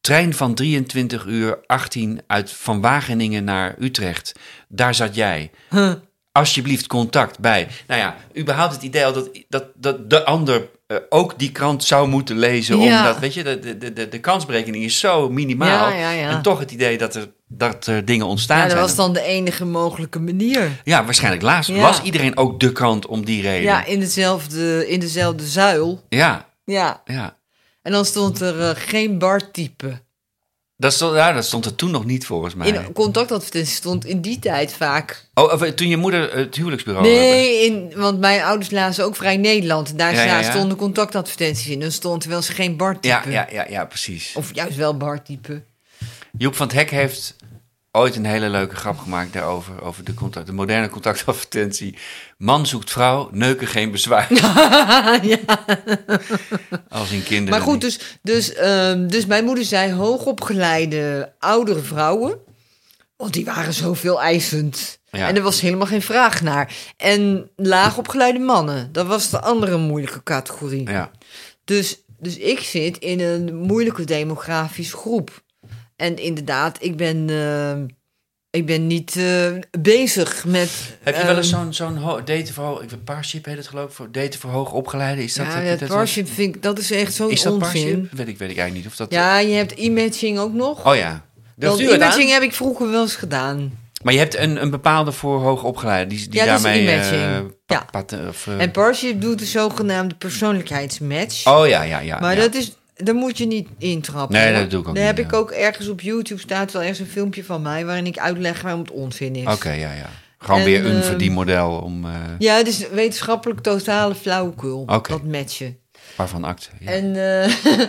Trein 0.00 0.34
van 0.34 0.54
23 0.54 1.24
uur 1.24 1.58
18 1.66 2.20
uit 2.26 2.52
van 2.52 2.80
Wageningen 2.80 3.44
naar 3.44 3.74
Utrecht. 3.78 4.32
Daar 4.68 4.94
zat 4.94 5.14
jij. 5.14 5.50
Huh. 5.70 5.92
Alsjeblieft 6.36 6.86
contact 6.86 7.38
bij. 7.38 7.68
Nou 7.86 8.00
ja, 8.00 8.16
überhaupt 8.38 8.74
het 8.74 8.82
idee 8.82 9.04
al 9.06 9.12
dat, 9.12 9.30
dat, 9.48 9.64
dat 9.74 10.10
de 10.10 10.24
ander 10.24 10.68
eh, 10.86 10.96
ook 11.08 11.38
die 11.38 11.52
krant 11.52 11.84
zou 11.84 12.08
moeten 12.08 12.38
lezen. 12.38 12.80
Ja. 12.80 12.98
Omdat, 12.98 13.18
weet 13.18 13.34
je, 13.34 13.42
de, 13.42 13.78
de, 13.78 13.92
de, 13.92 14.08
de 14.08 14.20
kansberekening 14.20 14.84
is 14.84 14.98
zo 14.98 15.30
minimaal. 15.30 15.88
Ja, 15.90 16.10
ja. 16.10 16.30
En 16.30 16.42
toch 16.42 16.58
het 16.58 16.70
idee 16.70 16.98
dat 16.98 17.14
er 17.14 17.34
dat 17.48 17.86
er 17.86 18.04
dingen 18.04 18.26
ontstaan 18.26 18.56
Ja, 18.56 18.62
dat 18.62 18.70
zijn. 18.72 18.82
was 18.84 18.94
dan 18.96 19.12
de 19.12 19.22
enige 19.22 19.64
mogelijke 19.64 20.20
manier. 20.20 20.70
Ja, 20.84 21.04
waarschijnlijk 21.04 21.42
laatst 21.42 21.70
was 21.76 22.02
iedereen 22.02 22.36
ook 22.36 22.60
de 22.60 22.72
krant 22.72 23.06
om 23.06 23.24
die 23.24 23.42
reden. 23.42 23.62
Ja, 23.62 23.84
in, 23.84 24.00
dezelfde, 24.00 24.88
in 24.88 25.00
dezelfde 25.00 25.46
zuil. 25.46 26.02
ja, 26.08 26.48
Ja. 26.64 27.02
ja. 27.04 27.36
En 27.82 27.92
dan 27.92 28.04
stond 28.04 28.40
er 28.40 28.60
eh, 28.60 28.70
geen 28.74 29.18
bartype. 29.18 30.00
Dat, 30.78 30.92
stond, 30.92 31.14
ja, 31.14 31.32
dat 31.32 31.44
stond 31.44 31.64
er 31.64 31.74
toen 31.74 31.90
nog 31.90 32.04
niet 32.04 32.26
volgens 32.26 32.54
mij. 32.54 32.68
In 32.68 32.92
contactadvertentie 32.92 33.74
stond 33.74 34.04
in 34.04 34.20
die 34.20 34.38
tijd 34.38 34.72
vaak. 34.72 35.28
Oh, 35.34 35.52
of, 35.52 35.62
eh, 35.62 35.70
toen 35.70 35.88
je 35.88 35.96
moeder 35.96 36.36
het 36.36 36.54
huwelijksbureau. 36.54 37.06
Nee, 37.06 37.64
in, 37.64 37.92
want 37.96 38.18
mijn 38.18 38.42
ouders 38.42 38.70
lazen 38.70 39.04
ook 39.04 39.16
Vrij 39.16 39.36
Nederland. 39.36 39.98
Daar 39.98 40.14
Ja, 40.14 40.22
ja, 40.22 40.40
ja. 40.40 40.50
stonden 40.50 40.76
contactadvertenties 40.76 41.68
in. 41.68 41.80
Dan 41.80 41.90
stond 41.90 42.22
er 42.22 42.28
wel 42.28 42.38
eens 42.38 42.48
geen 42.48 42.76
bartype. 42.76 43.30
ja, 43.30 43.46
ja, 43.50 43.66
ja, 43.68 43.84
precies. 43.84 44.32
Of 44.34 44.54
juist 44.54 44.76
wel 44.76 44.96
bartype. 44.96 45.62
Joep 46.38 46.54
van 46.54 46.66
het 46.66 46.76
Hek 46.76 46.90
heeft 46.90 47.36
ooit 47.96 48.16
een 48.16 48.24
hele 48.24 48.48
leuke 48.48 48.76
grap 48.76 48.98
gemaakt 48.98 49.32
daarover. 49.32 49.82
Over 49.82 50.04
de, 50.04 50.14
contact, 50.14 50.46
de 50.46 50.52
moderne 50.52 50.88
contactadvertentie. 50.88 51.98
Man 52.38 52.66
zoekt 52.66 52.90
vrouw, 52.90 53.28
neuken 53.32 53.66
geen 53.66 53.90
bezwaar. 53.90 54.28
Als 56.88 57.10
in 57.10 57.22
kinderen. 57.22 57.50
Maar 57.50 57.68
goed, 57.68 57.80
dus, 57.80 58.18
dus, 58.22 58.54
ehm, 58.54 59.06
dus 59.06 59.26
mijn 59.26 59.44
moeder 59.44 59.64
zei 59.64 59.92
hoogopgeleide 59.92 61.32
oudere 61.38 61.82
vrouwen. 61.82 62.38
Want 63.16 63.32
die 63.32 63.44
waren 63.44 63.72
zoveel 63.72 64.22
eisend. 64.22 64.98
Ja. 65.10 65.28
En 65.28 65.36
er 65.36 65.42
was 65.42 65.60
helemaal 65.60 65.86
geen 65.86 66.02
vraag 66.02 66.42
naar. 66.42 66.74
En 66.96 67.50
laagopgeleide 67.56 68.38
mannen, 68.38 68.92
dat 68.92 69.06
was 69.06 69.30
de 69.30 69.40
andere 69.40 69.78
moeilijke 69.78 70.22
categorie. 70.22 70.90
Ja. 70.90 71.10
Dus, 71.64 72.00
dus 72.18 72.36
ik 72.36 72.58
zit 72.58 72.98
in 72.98 73.20
een 73.20 73.56
moeilijke 73.56 74.04
demografische 74.04 74.96
groep. 74.96 75.44
En 75.96 76.16
inderdaad, 76.18 76.76
ik 76.80 76.96
ben, 76.96 77.30
ehm, 77.30 77.86
ik 78.50 78.66
ben 78.66 78.86
niet 78.86 79.16
eh, 79.16 79.52
bezig 79.80 80.44
met... 80.44 80.70
Heb 81.02 81.16
je 81.16 81.24
wel 81.26 81.36
eens 81.36 81.52
ehm, 81.52 81.70
zo'n 81.72 81.94
zo'n 81.94 82.20
daten 82.24 82.54
voor 82.54 82.64
hoog... 82.64 82.82
ik 82.82 83.04
Parship 83.04 83.44
heet 83.44 83.56
het 83.56 83.66
geloof 83.68 83.88
ik, 83.88 83.94
voor 83.94 84.12
daten 84.12 84.40
voor 84.40 84.50
hoog 84.50 84.72
opgeleide? 84.72 85.22
Is 85.22 85.34
dat, 85.34 85.46
ja, 85.46 85.52
het 85.58 85.78
dat 85.80 85.88
Parship 85.88 86.28
vind 86.28 86.54
ik, 86.56 86.62
dat 86.62 86.78
is 86.78 86.90
echt 86.90 87.14
zo'n 87.14 87.30
Is 87.30 87.42
dat 87.42 87.52
onzin. 87.52 87.70
Parship? 87.82 88.12
Weet 88.12 88.28
ik, 88.28 88.38
weet 88.38 88.50
ik 88.50 88.56
eigenlijk 88.58 88.74
niet. 88.74 88.86
Of 88.86 88.96
dat... 88.96 89.10
Ja, 89.12 89.38
je 89.38 89.54
hebt 89.54 89.74
e-matching 89.74 90.38
ook 90.38 90.52
nog. 90.52 90.86
Oh 90.86 90.96
ja. 90.96 91.24
Aan? 91.60 91.78
e-matching 91.80 92.30
heb 92.30 92.42
ik 92.42 92.52
vroeger 92.54 92.90
wel 92.90 93.02
eens 93.02 93.16
gedaan. 93.16 93.78
Maar 94.02 94.12
je 94.12 94.18
hebt 94.18 94.36
een, 94.36 94.62
een 94.62 94.70
bepaalde 94.70 95.12
voor 95.12 95.40
hoog 95.40 95.62
opgeleide 95.62 96.14
die, 96.14 96.28
die 96.28 96.40
Ja, 96.40 96.46
dat 96.46 96.56
is 96.56 96.62
daarmee... 96.62 96.88
eh, 96.90 97.38
pa- 97.66 97.74
Ja. 97.74 97.86
pat- 97.90 98.16
of, 98.28 98.46
eh, 98.46 98.60
En 98.60 98.70
Parship 98.70 99.20
doet 99.20 99.38
de 99.38 99.44
zogenaamde 99.44 100.14
persoonlijkheidsmatch. 100.14 101.46
Oh 101.46 101.68
ja, 101.68 101.82
ja, 101.82 101.98
ja. 101.98 102.18
maar 102.20 102.34
ja. 102.36 102.40
dat 102.40 102.54
is, 102.54 102.76
daar 102.96 103.14
moet 103.14 103.38
je 103.38 103.46
niet 103.46 103.68
intrappen. 103.78 104.36
Nee, 104.36 104.52
dat 104.54 104.70
doe 104.70 104.80
ik 104.80 104.88
ook 104.88 104.94
Daar 104.94 105.04
niet, 105.06 105.16
heb 105.16 105.26
ik 105.26 105.32
ook 105.32 105.50
ergens 105.50 105.88
op 105.88 106.00
YouTube 106.00 106.40
staat 106.40 106.72
wel 106.72 106.82
ergens 106.82 106.98
een 107.00 107.06
filmpje 107.06 107.44
van 107.44 107.62
mij 107.62 107.84
waarin 107.84 108.06
ik 108.06 108.18
uitleg 108.18 108.62
waarom 108.62 108.80
het 108.80 108.90
onzin 108.90 109.34
is. 109.36 109.46
Oké, 109.54 109.70
ja, 109.70 109.92
ja. 109.92 110.10
Gewoon 110.38 110.60
En, 110.60 110.66
weer 110.66 110.86
een 110.86 110.96
ehm, 110.96 111.02
verdienmodel 111.02 111.70
om... 111.78 112.04
eh, 112.04 112.12
Ja, 112.38 112.56
het 112.56 112.66
is 112.66 112.88
wetenschappelijk 112.88 113.60
totale 113.60 114.14
flauwekul. 114.14 114.84
Dat 114.86 115.22
matchen. 115.24 115.78
waarvan 116.16 116.44
acte. 116.44 116.68
Ja. 116.80 116.90
En, 116.90 117.16
eh, 117.16 117.54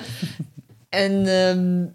en 1.04 1.28
ehm, 1.28 1.86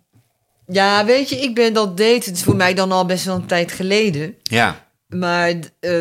ja, 0.74 1.04
weet 1.04 1.28
je, 1.28 1.36
ik 1.36 1.54
ben 1.54 1.72
dat 1.72 1.96
date. 1.96 2.12
Het 2.28 2.36
is 2.36 2.42
voor 2.42 2.56
mij 2.56 2.74
dan 2.74 2.92
al 2.92 3.06
best 3.06 3.24
wel 3.24 3.34
een 3.34 3.46
tijd 3.46 3.72
geleden. 3.72 4.34
ja. 4.42 4.90
Maar 5.06 5.54
eh, 5.80 5.98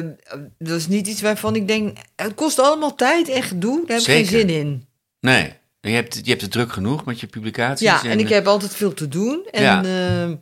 dat 0.59 0.77
is 0.77 0.87
niet 0.87 1.07
iets 1.07 1.21
waarvan 1.21 1.55
ik 1.55 1.67
denk... 1.67 1.97
Het 2.15 2.33
kost 2.35 2.59
allemaal 2.59 2.95
tijd 2.95 3.29
en 3.29 3.43
gedoe. 3.43 3.83
Daar 3.87 3.97
heb 3.97 4.07
ik 4.07 4.13
geen 4.13 4.25
zin 4.25 4.49
in. 4.49 4.85
Nee. 5.19 5.53
Je 5.81 5.89
hebt, 5.89 6.19
je 6.23 6.29
hebt 6.29 6.41
het 6.41 6.51
druk 6.51 6.71
genoeg 6.71 7.05
met 7.05 7.19
je 7.19 7.27
publicaties. 7.27 7.87
Ja, 7.87 8.03
en 8.03 8.19
ik 8.19 8.29
heb 8.29 8.47
altijd 8.47 8.75
veel 8.75 8.93
te 8.93 9.07
doen. 9.07 9.47
En, 9.51 9.61
Ja. 9.63 9.83
ehm, 9.83 10.35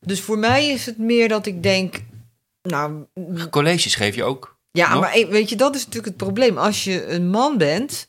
dus 0.00 0.20
voor 0.20 0.38
mij 0.38 0.68
is 0.68 0.86
het 0.86 0.98
meer 0.98 1.28
dat 1.28 1.46
ik 1.46 1.62
denk... 1.62 2.02
Nou, 2.62 3.04
Colleges 3.50 3.94
geef 3.94 4.14
je 4.14 4.24
ook. 4.24 4.56
ja, 4.70 4.92
Nog? 4.92 5.00
maar 5.00 5.26
weet 5.30 5.48
je, 5.48 5.56
dat 5.56 5.74
is 5.74 5.80
natuurlijk 5.80 6.06
het 6.06 6.16
probleem. 6.16 6.58
Als 6.58 6.84
je 6.84 7.06
een 7.06 7.28
man 7.28 7.58
bent 7.58 8.06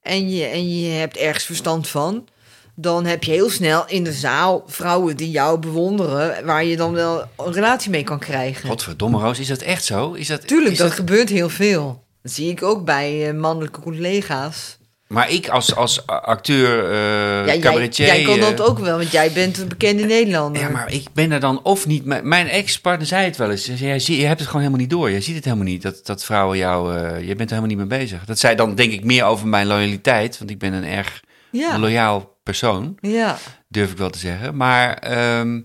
en 0.00 0.30
je, 0.30 0.44
en 0.44 0.78
je 0.78 0.90
hebt 0.90 1.16
ergens 1.16 1.44
verstand 1.44 1.88
van... 1.88 2.28
dan 2.74 3.04
heb 3.04 3.24
je 3.24 3.30
heel 3.30 3.50
snel 3.50 3.84
in 3.88 4.04
de 4.04 4.12
zaal 4.12 4.64
vrouwen 4.66 5.16
die 5.16 5.30
jou 5.30 5.58
bewonderen... 5.58 6.44
waar 6.44 6.64
je 6.64 6.76
dan 6.76 6.92
wel 6.92 7.24
een 7.36 7.52
relatie 7.52 7.90
mee 7.90 8.04
kan 8.04 8.18
krijgen. 8.18 8.68
Godverdomme, 8.68 9.18
Roos, 9.18 9.38
is 9.38 9.46
dat 9.48 9.60
echt 9.62 9.84
zo? 9.84 10.12
Is 10.12 10.26
dat, 10.26 10.46
Tuurlijk, 10.46 10.72
is 10.72 10.78
dat, 10.78 10.92
gebeurt 10.92 11.28
heel 11.28 11.48
veel. 11.48 12.04
Dat 12.22 12.32
zie 12.32 12.50
ik 12.50 12.62
ook 12.62 12.84
bij 12.84 13.28
eh, 13.28 13.34
mannelijke 13.34 13.80
collega's. 13.80 14.78
Maar 15.12 15.30
ik 15.30 15.48
als, 15.48 15.74
als 15.74 16.06
acteur, 16.06 16.84
eh 16.84 16.96
Ja, 17.38 17.44
jij, 17.44 17.58
cabaretier... 17.58 18.06
jij 18.06 18.22
kan 18.22 18.34
eh, 18.34 18.40
dat 18.40 18.60
ook 18.60 18.78
wel, 18.78 18.96
want 18.98 19.10
jij 19.10 19.32
bent 19.32 19.58
een 19.58 19.68
bekende 19.68 20.04
Nederlander. 20.04 20.62
Ja, 20.62 20.68
maar 20.68 20.92
ik 20.92 21.06
ben 21.12 21.32
er 21.32 21.40
dan 21.40 21.62
of 21.62 21.86
niet... 21.86 22.04
Mijn, 22.04 22.28
mijn 22.28 22.48
ex-partner 22.48 23.06
zei 23.06 23.24
het 23.24 23.36
wel 23.36 23.50
eens. 23.50 23.64
Ze 23.64 23.76
zei, 23.76 24.18
je 24.20 24.26
hebt 24.26 24.38
het 24.38 24.48
gewoon 24.48 24.62
helemaal 24.62 24.82
niet 24.82 24.90
door. 24.90 25.10
Je 25.10 25.20
ziet 25.20 25.34
het 25.34 25.44
helemaal 25.44 25.64
niet, 25.64 25.82
dat, 25.82 26.06
dat 26.06 26.24
vrouwen 26.24 26.58
jou... 26.58 26.96
eh, 26.96 27.20
je 27.20 27.34
bent 27.34 27.50
er 27.50 27.56
helemaal 27.56 27.76
niet 27.76 27.88
mee 27.88 27.98
bezig. 27.98 28.24
Dat 28.24 28.38
zei 28.38 28.56
dan 28.56 28.74
denk 28.74 28.92
ik 28.92 29.04
meer 29.04 29.24
over 29.24 29.46
mijn 29.48 29.66
loyaliteit. 29.66 30.38
Want 30.38 30.50
ik 30.50 30.58
ben 30.58 30.72
een 30.72 30.84
erg 30.84 31.20
ja, 31.50 31.78
loyaal 31.78 32.38
persoon. 32.42 32.96
ja. 33.00 33.38
durf 33.68 33.90
ik 33.90 33.96
wel 33.96 34.10
te 34.10 34.18
zeggen. 34.18 34.56
Maar, 34.56 34.94
ehm, 34.94 35.60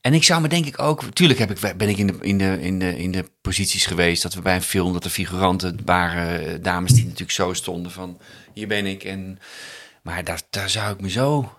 en 0.00 0.14
ik 0.14 0.24
zou 0.24 0.40
me 0.40 0.48
denk 0.48 0.66
ik 0.66 0.78
ook, 0.78 1.04
tuurlijk 1.04 1.38
heb 1.38 1.50
ik, 1.50 1.76
ben 1.76 1.88
ik 1.88 1.96
in 1.98 2.06
de, 2.06 2.16
in, 2.20 2.38
de, 2.38 2.58
in, 2.60 2.78
de, 2.78 2.98
in 2.98 3.10
de 3.12 3.24
posities 3.40 3.86
geweest 3.86 4.22
dat 4.22 4.34
we 4.34 4.40
bij 4.42 4.54
een 4.54 4.62
film, 4.62 4.92
dat 4.92 5.04
er 5.04 5.10
figuranten 5.10 5.78
waren, 5.84 6.46
eh, 6.46 6.54
dames 6.62 6.92
die 6.92 7.04
natuurlijk 7.04 7.30
zo 7.30 7.52
stonden 7.52 7.92
van, 7.92 8.20
hier 8.54 8.68
ben 8.68 8.86
ik. 8.86 9.04
En, 9.04 9.38
maar 10.02 10.24
daar, 10.24 10.40
daar 10.50 10.70
zou 10.70 10.92
ik 10.94 11.00
me 11.00 11.10
zo, 11.10 11.52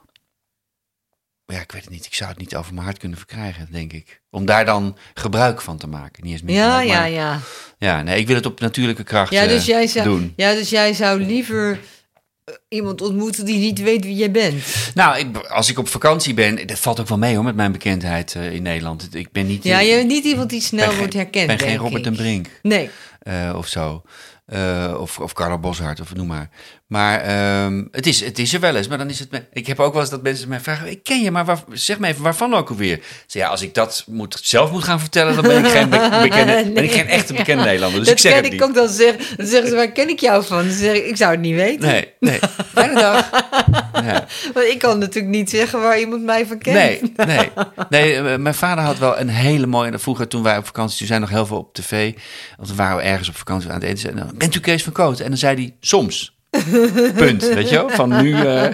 ja, 1.45 1.59
ik 1.59 1.71
weet 1.71 1.81
het 1.83 1.91
niet, 1.93 2.05
ik 2.05 2.13
zou 2.13 2.29
het 2.29 2.39
niet 2.39 2.55
over 2.55 2.73
mijn 2.73 2.85
hart 2.85 2.97
kunnen 2.97 3.17
verkrijgen, 3.17 3.67
denk 3.71 3.93
ik. 3.93 4.21
Om 4.29 4.45
daar 4.45 4.65
dan 4.65 4.97
gebruik 5.13 5.61
van 5.61 5.77
te 5.77 5.87
maken. 5.87 6.23
Niet 6.23 6.31
eens 6.33 6.41
meer. 6.41 6.55
Ja, 6.55 6.67
maar- 6.75 6.85
ja, 6.85 7.03
ja. 7.05 7.39
Ja, 7.77 8.01
nee, 8.01 8.19
ik 8.19 8.27
wil 8.27 8.35
het 8.35 8.45
op 8.45 8.59
natuurlijke 8.59 9.03
kracht 9.03 9.31
Ja, 9.31 9.41
eh, 9.43 9.49
dus 9.49 9.65
jij 9.65 9.87
zou, 9.87 10.05
doen. 10.05 10.33
ja, 10.35 10.53
dus 10.53 10.69
jij 10.69 10.93
zou 10.93 11.21
liever 11.21 11.71
eh, 11.71 11.77
iemand 12.69 13.01
ontmoeten 13.01 13.45
die 13.45 13.57
niet 13.57 13.81
weet 13.81 14.03
wie 14.05 14.15
jij 14.15 14.31
bent. 14.31 14.63
Nou, 14.93 15.17
ik, 15.17 15.37
als 15.37 15.69
ik 15.69 15.77
op 15.79 15.87
vakantie 15.87 16.33
ben, 16.33 16.67
dat 16.67 16.79
valt 16.79 16.99
ook 16.99 17.07
wel 17.07 17.17
mee 17.17 17.35
hoor, 17.35 17.43
met 17.43 17.55
mijn 17.55 17.71
bekendheid 17.71 18.35
eh, 18.35 18.53
in 18.53 18.61
Nederland. 18.63 19.15
Ik 19.15 19.31
ben 19.31 19.47
niet... 19.47 19.63
Ja, 19.63 19.79
je 19.79 19.95
bent 19.95 20.07
niet 20.07 20.25
iemand 20.25 20.49
die 20.49 20.61
snel 20.61 20.87
ben 20.87 20.97
wordt 20.97 21.13
geen- 21.13 21.21
herkend. 21.21 21.47
ben 21.47 21.59
geen 21.59 21.67
denk 21.67 21.79
Robert 21.79 21.97
ik. 21.97 22.03
den 22.03 22.15
Brink. 22.15 22.47
Nee. 22.61 22.89
eh, 23.19 23.53
of 23.57 23.67
zo. 23.67 24.01
Eh, 24.45 24.95
of, 24.99 25.19
of 25.19 25.33
Carlo 25.33 25.57
Boshart, 25.59 25.99
of 26.01 26.13
noem 26.15 26.27
maar. 26.27 26.49
Maar 26.91 27.21
ehm, 27.21 27.83
het, 27.91 28.07
is, 28.07 28.19
het 28.25 28.39
is 28.39 28.53
er 28.53 28.59
wel 28.59 28.75
eens. 28.75 28.87
Maar 28.87 28.97
dan 28.97 29.09
is 29.09 29.19
het. 29.19 29.29
Ik 29.53 29.67
heb 29.67 29.79
ook 29.79 29.91
wel 29.93 30.01
eens 30.01 30.09
dat 30.11 30.23
mensen 30.23 30.49
mij 30.49 30.59
vragen: 30.59 30.87
Ik 30.91 31.03
ken 31.03 31.21
je, 31.21 31.31
maar 31.31 31.45
waar, 31.45 31.63
zeg 31.71 31.99
me 31.99 32.07
even 32.07 32.23
waarvan 32.23 32.53
ook 32.53 32.69
alweer? 32.69 32.99
Zeg, 33.27 33.41
ja, 33.41 33.49
als 33.49 33.61
ik 33.61 33.73
dat 33.73 34.03
moet, 34.07 34.39
zelf 34.43 34.71
moet 34.71 34.83
gaan 34.83 34.99
vertellen, 34.99 35.33
dan 35.35 35.43
ben 35.43 35.65
ik 35.65 35.71
geen, 35.71 35.89
be- 35.89 36.19
bekende, 36.29 36.71
ben 36.73 36.83
ik 36.83 36.91
geen 36.91 37.07
echte 37.07 37.33
bekende 37.33 37.63
Nederlander. 37.63 37.99
Dus 37.99 38.07
dat 38.07 38.17
ik 38.17 38.21
zeg 38.21 38.31
ken 38.33 38.43
het 38.43 38.53
ik 38.53 38.59
niet. 38.59 38.69
ook 38.69 38.75
dan 38.75 38.89
zeggen. 38.89 39.37
Dan 39.37 39.47
zeggen 39.47 39.69
ze, 39.69 39.75
waar 39.75 39.91
ken 39.91 40.09
ik 40.09 40.19
jou 40.19 40.43
van? 40.45 40.57
Dan 40.57 40.75
zeg 40.75 40.95
ik, 40.95 41.05
ik 41.05 41.17
zou 41.17 41.31
het 41.31 41.39
niet 41.39 41.55
weten. 41.55 41.89
Nee, 41.89 42.13
nee. 42.19 42.39
Fijne 42.73 42.93
dag. 42.93 43.29
Ja. 44.03 44.25
Want 44.53 44.65
ik 44.67 44.79
kan 44.79 44.99
natuurlijk 44.99 45.33
niet 45.33 45.49
zeggen 45.49 45.81
waar 45.81 45.99
iemand 45.99 46.23
mij 46.23 46.45
van 46.45 46.57
kent. 46.57 46.75
Nee, 46.75 47.01
nee. 47.27 47.49
nee 47.89 48.15
eh, 48.15 48.37
mijn 48.37 48.55
vader 48.55 48.83
had 48.83 48.97
wel 48.97 49.19
een 49.19 49.29
hele 49.29 49.65
mooie... 49.65 49.99
Vroeger 49.99 50.27
toen 50.27 50.43
wij 50.43 50.57
op 50.57 50.65
vakantie... 50.65 50.97
Toen 50.97 51.07
zijn 51.07 51.21
nog 51.21 51.29
heel 51.29 51.45
veel 51.45 51.57
op 51.57 51.73
tv. 51.73 52.13
Want 52.57 52.69
we 52.69 52.75
waren 52.75 53.03
ergens 53.03 53.29
op 53.29 53.35
vakantie 53.35 53.69
aan 53.69 53.75
het 53.75 53.83
eten. 53.83 54.09
En 54.09 54.15
dan, 54.15 54.31
bent 54.35 54.55
u 54.55 54.59
Kees 54.59 54.83
van 54.83 54.93
Koot? 54.93 55.19
En 55.19 55.27
dan 55.27 55.37
zei 55.37 55.55
hij, 55.55 55.75
soms. 55.79 56.39
Punt, 57.15 57.43
weet 57.43 57.69
je 57.69 57.75
wel? 57.75 57.89
Van 57.89 58.21
nu, 58.21 58.33
eh, 58.33 58.69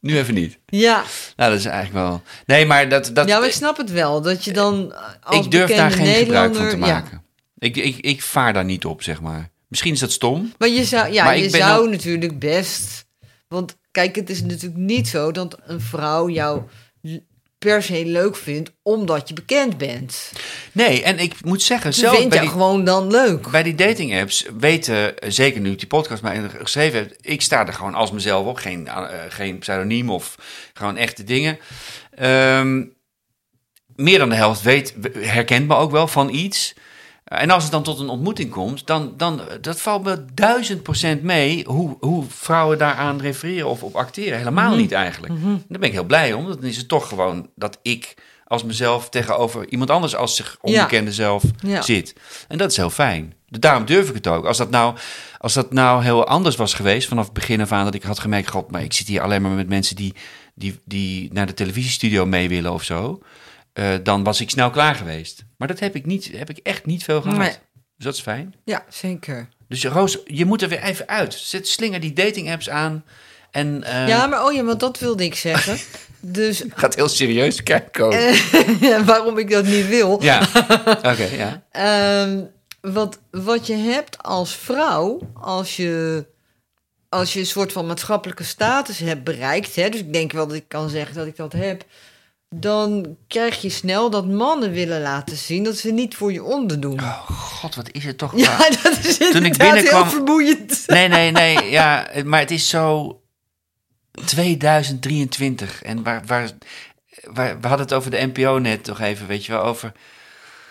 nu 0.00 0.18
even 0.18 0.34
niet. 0.34 0.58
Ja. 0.66 1.04
Nou, 1.36 1.50
dat 1.50 1.58
is 1.58 1.64
eigenlijk 1.64 2.06
wel... 2.06 2.22
Nee, 2.46 2.66
maar 2.66 2.88
dat... 2.88 3.10
dat 3.14 3.28
ja, 3.28 3.38
maar 3.38 3.48
ik 3.48 3.54
snap 3.54 3.76
het 3.76 3.90
wel. 3.90 4.22
Dat 4.22 4.44
je 4.44 4.52
dan 4.52 4.94
als 5.22 5.44
ik 5.44 5.50
durf 5.50 5.70
daar 5.70 5.90
geen 5.90 6.14
gebruik 6.14 6.54
van 6.54 6.68
te 6.68 6.76
ja. 6.76 6.86
maken. 6.86 7.22
Ik, 7.58 7.76
ik, 7.76 7.96
ik 7.96 8.22
vaar 8.22 8.52
daar 8.52 8.64
niet 8.64 8.84
op, 8.84 9.02
zeg 9.02 9.20
maar. 9.20 9.50
Misschien 9.68 9.92
is 9.92 10.00
dat 10.00 10.12
stom. 10.12 10.52
Maar 10.58 10.68
je 10.68 10.84
zou, 10.84 11.12
ja, 11.12 11.24
Maar 11.24 11.38
je 11.38 11.48
zou 11.48 11.90
natuurlijk 11.90 12.38
best. 12.38 13.06
Want 13.48 13.76
kijk, 13.90 14.16
het 14.16 14.30
is 14.30 14.42
natuurlijk 14.42 14.76
niet 14.76 15.08
zo 15.08 15.32
dat 15.32 15.58
een 15.64 15.80
vrouw 15.80 16.28
jou 16.28 16.62
per 17.64 17.82
se 17.82 18.04
leuk 18.06 18.36
vindt 18.36 18.70
omdat 18.82 19.28
je 19.28 19.34
bekend 19.34 19.78
bent. 19.78 20.32
Nee, 20.72 21.02
en 21.02 21.18
ik 21.18 21.44
moet 21.44 21.62
zeggen, 21.62 21.94
Ze 21.94 22.00
zelf 22.00 22.18
jou 22.18 22.30
die, 22.30 22.48
gewoon 22.48 22.84
dan 22.84 23.10
leuk. 23.10 23.50
bij 23.50 23.62
die 23.62 23.74
dating 23.74 24.20
apps 24.20 24.46
weten, 24.58 25.18
eh, 25.18 25.30
zeker 25.30 25.60
nu 25.60 25.70
ik 25.70 25.78
die 25.78 25.88
podcast 25.88 26.22
mij 26.22 26.48
geschreven 26.58 26.98
heb, 26.98 27.16
ik 27.20 27.42
sta 27.42 27.66
er 27.66 27.72
gewoon 27.72 27.94
als 27.94 28.10
mezelf 28.10 28.46
op. 28.46 28.56
Geen, 28.56 28.86
eh, 28.88 29.08
geen 29.28 29.58
pseudoniem 29.58 30.10
of 30.10 30.36
gewoon 30.72 30.96
echte 30.96 31.24
dingen. 31.24 31.58
Ehm, 32.14 32.84
meer 33.96 34.18
dan 34.18 34.28
de 34.28 34.34
helft 34.34 34.62
weet, 34.62 34.94
herkent 35.18 35.68
me 35.68 35.74
ook 35.74 35.90
wel 35.90 36.08
van 36.08 36.28
iets. 36.30 36.74
En 37.32 37.50
als 37.50 37.62
het 37.62 37.72
dan 37.72 37.82
tot 37.82 37.98
een 38.00 38.08
ontmoeting 38.08 38.50
komt, 38.50 38.86
dan, 38.86 39.14
dan 39.16 39.40
dat 39.60 39.80
valt 39.80 40.02
me 40.04 40.24
duizend 40.34 40.82
procent 40.82 41.22
mee 41.22 41.64
hoe, 41.66 41.96
hoe 42.00 42.24
vrouwen 42.28 42.78
daaraan 42.78 43.20
refereren 43.20 43.68
of 43.68 43.82
op 43.82 43.96
acteren. 43.96 44.38
Helemaal 44.38 44.70
Mhm. 44.70 44.80
niet 44.80 44.92
eigenlijk. 44.92 45.32
Daar 45.68 45.78
ben 45.78 45.88
ik 45.88 45.92
heel 45.92 46.04
blij 46.04 46.32
om. 46.32 46.46
Dan 46.46 46.62
is 46.64 46.76
het 46.76 46.88
toch 46.88 47.08
gewoon 47.08 47.48
dat 47.54 47.78
ik 47.82 48.14
als 48.46 48.64
mezelf 48.64 49.08
tegenover 49.08 49.68
iemand 49.68 49.90
anders 49.90 50.16
als 50.16 50.36
zich 50.36 50.56
onbekende 50.60 51.12
zelf 51.12 51.42
Ja. 51.60 51.82
zit. 51.82 52.14
En 52.48 52.58
dat 52.58 52.70
is 52.70 52.76
heel 52.76 52.90
fijn. 52.90 53.34
Daarom 53.48 53.84
durf 53.84 54.08
ik 54.08 54.14
het 54.14 54.26
ook. 54.26 54.44
Als 54.46 54.56
dat, 54.56 54.70
nou, 54.70 54.96
als 55.38 55.52
dat 55.52 55.72
nou 55.72 56.02
heel 56.02 56.26
anders 56.26 56.56
was 56.56 56.74
geweest 56.74 57.08
vanaf 57.08 57.24
het 57.24 57.32
begin 57.32 57.60
af 57.60 57.72
aan, 57.72 57.84
dat 57.84 57.94
ik 57.94 58.02
had 58.02 58.18
gemerkt, 58.18 58.48
god, 58.50 58.70
maar 58.70 58.82
ik 58.82 58.92
zit 58.92 59.06
hier 59.08 59.20
alleen 59.22 59.42
maar 59.42 59.50
met 59.50 59.68
mensen 59.68 59.96
die, 59.96 60.14
die, 60.54 60.80
die 60.84 61.28
naar 61.32 61.46
de 61.46 61.54
televisiestudio 61.54 62.26
mee 62.26 62.48
willen 62.48 62.72
of 62.72 62.82
zo. 62.82 63.20
Eh, 63.72 63.94
dan 64.02 64.24
was 64.24 64.40
ik 64.40 64.50
snel 64.50 64.70
klaar 64.70 64.94
geweest. 64.94 65.44
Maar 65.56 65.68
dat 65.68 65.78
heb 65.80 65.94
ik, 65.94 66.06
niet, 66.06 66.30
heb 66.36 66.50
ik 66.50 66.58
echt 66.62 66.86
niet 66.86 67.04
veel 67.04 67.22
gehad. 67.22 67.38
Nee. 67.38 67.48
Dus 67.96 68.04
dat 68.04 68.14
is 68.14 68.20
fijn. 68.20 68.54
Ja, 68.64 68.84
zeker. 68.88 69.48
Dus 69.68 69.84
Roos, 69.84 70.18
je 70.24 70.44
moet 70.44 70.62
er 70.62 70.68
weer 70.68 70.82
even 70.82 71.08
uit. 71.08 71.34
Zet 71.34 71.68
slinger 71.68 72.00
die 72.00 72.12
dating 72.12 72.50
apps 72.52 72.70
aan. 72.70 73.04
En 73.50 73.82
eh, 73.84 74.08
Ja, 74.08 74.26
maar 74.26 74.44
oh 74.44 74.52
ja, 74.52 74.62
want 74.64 74.80
dat 74.80 74.98
wilde 74.98 75.24
ik 75.24 75.34
zeggen. 75.34 75.78
Dus 76.24 76.62
gaat 76.74 76.94
heel 76.94 77.08
serieus 77.08 77.62
kijken. 77.62 78.04
ook. 78.04 78.12
eh, 78.12 79.00
waarom 79.06 79.38
ik 79.38 79.50
dat 79.50 79.64
niet 79.64 79.88
wil. 79.88 80.22
Ja, 80.22 80.40
oké, 81.12 81.24
ja. 81.24 81.62
Ehm, 81.70 82.40
wat, 82.80 83.18
wat 83.30 83.66
je 83.66 83.74
hebt 83.74 84.22
als 84.22 84.56
vrouw, 84.56 85.18
als 85.34 85.76
je, 85.76 86.24
als 87.08 87.32
je 87.32 87.38
een 87.40 87.46
soort 87.46 87.72
van 87.72 87.86
maatschappelijke 87.86 88.44
status 88.44 88.98
hebt 88.98 89.24
bereikt, 89.24 89.74
hè, 89.76 89.88
dus 89.88 90.00
ik 90.00 90.12
denk 90.12 90.32
wel 90.32 90.46
dat 90.46 90.56
ik 90.56 90.68
kan 90.68 90.88
zeggen 90.88 91.14
dat 91.14 91.26
ik 91.26 91.36
dat 91.36 91.52
heb, 91.52 91.84
dan 92.54 93.16
krijg 93.28 93.62
je 93.62 93.68
snel 93.68 94.10
dat 94.10 94.26
mannen 94.26 94.70
willen 94.72 95.00
laten 95.00 95.36
zien 95.36 95.64
dat 95.64 95.76
ze 95.76 95.90
niet 95.90 96.14
voor 96.14 96.32
je 96.32 96.42
onderdoen. 96.42 97.00
Oh 97.00 97.20
god, 97.30 97.74
wat 97.74 97.90
is 97.92 98.04
het 98.04 98.18
toch 98.18 98.36
ja, 98.36 98.58
dat 98.82 98.98
is 99.04 99.18
ik 99.18 99.34
inderdaad 99.34 99.58
binnenkwam- 99.58 100.02
heel 100.02 100.10
vermoeiend. 100.10 100.82
Nee, 100.86 101.08
nee, 101.08 101.30
nee, 101.30 101.70
ja, 101.70 102.08
maar 102.24 102.40
het 102.40 102.50
is 102.50 102.68
zo 102.68 103.16
2023 104.24 105.82
en 105.82 106.02
waar, 106.02 106.22
waar, 106.26 106.50
waar, 107.22 107.60
we 107.60 107.68
hadden 107.68 107.86
het 107.86 107.94
over 107.94 108.10
de 108.10 108.30
NPO 108.32 108.58
net 108.58 108.84
toch 108.84 109.00
even, 109.00 109.26
weet 109.26 109.44
je 109.46 109.52
wel, 109.52 109.62
over 109.62 109.92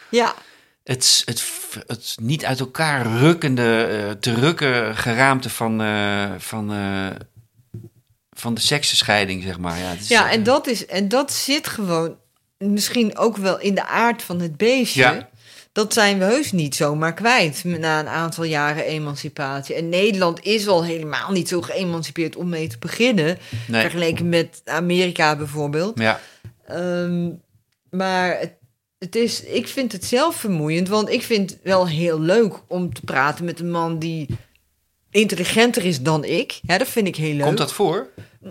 Ja, 0.09 0.35
het, 0.83 1.21
het, 1.25 1.43
het 1.87 2.15
niet 2.21 2.45
uit 2.45 2.59
elkaar 2.59 3.05
rukkende, 3.05 3.83
eh, 3.83 4.11
te 4.11 4.33
rukken 4.33 4.97
geraamte 4.97 5.49
van, 5.49 5.81
eh, 5.81 6.31
van, 6.37 6.73
eh, 6.73 7.07
van 8.41 8.53
de 8.53 8.61
seksenscheiding, 8.61 9.43
zeg 9.43 9.57
maar. 9.59 9.77
Ja, 9.79 9.85
het 9.89 10.01
is, 10.01 10.07
ja 10.07 10.27
eh, 10.27 10.33
en, 10.33 10.43
dat 10.43 10.67
is, 10.67 10.85
en 10.85 11.07
dat 11.07 11.33
zit 11.33 11.67
gewoon 11.67 12.15
misschien 12.57 13.17
ook 13.17 13.37
wel 13.37 13.59
in 13.59 13.75
de 13.75 13.85
aard 13.85 14.21
van 14.23 14.39
het 14.39 14.57
beestje. 14.57 15.01
Ja. 15.01 15.29
Dat 15.71 15.93
zijn 15.93 16.17
we 16.19 16.25
heus 16.25 16.51
niet 16.51 16.75
zomaar 16.75 17.13
kwijt 17.13 17.63
na 17.63 17.99
een 17.99 18.07
aantal 18.07 18.43
jaren 18.43 18.83
emancipatie. 18.85 19.75
En 19.75 19.89
Nederland 19.89 20.43
is 20.45 20.67
al 20.67 20.83
helemaal 20.85 21.31
niet 21.31 21.47
zo 21.47 21.61
geëmancipeerd 21.61 22.35
om 22.35 22.49
mee 22.49 22.67
te 22.67 22.77
beginnen. 22.79 23.37
nee, 23.67 23.81
Vergeleken 23.81 24.29
met 24.29 24.61
Amerika 24.65 25.35
bijvoorbeeld. 25.35 25.99
ja, 25.99 26.19
Ehm, 26.65 27.29
maar 27.89 28.39
het, 28.39 28.53
het 28.99 29.15
is, 29.15 29.43
ik 29.43 29.67
vind 29.67 29.91
het 29.91 30.05
zelf 30.05 30.35
vermoeiend. 30.35 30.87
Want 30.87 31.09
ik 31.09 31.21
vind 31.23 31.49
het 31.49 31.59
wel 31.63 31.87
heel 31.87 32.19
leuk 32.19 32.53
om 32.67 32.93
te 32.93 33.01
praten 33.01 33.45
met 33.45 33.59
een 33.59 33.71
man 33.71 33.99
die 33.99 34.27
intelligenter 35.11 35.85
is 35.85 36.01
dan 36.01 36.23
ik. 36.23 36.59
Ja, 36.61 36.77
dat 36.77 36.87
vind 36.87 37.07
ik 37.07 37.15
heel 37.15 37.33
leuk. 37.33 37.45
komt 37.45 37.57
dat 37.57 37.73
voor? 37.73 38.07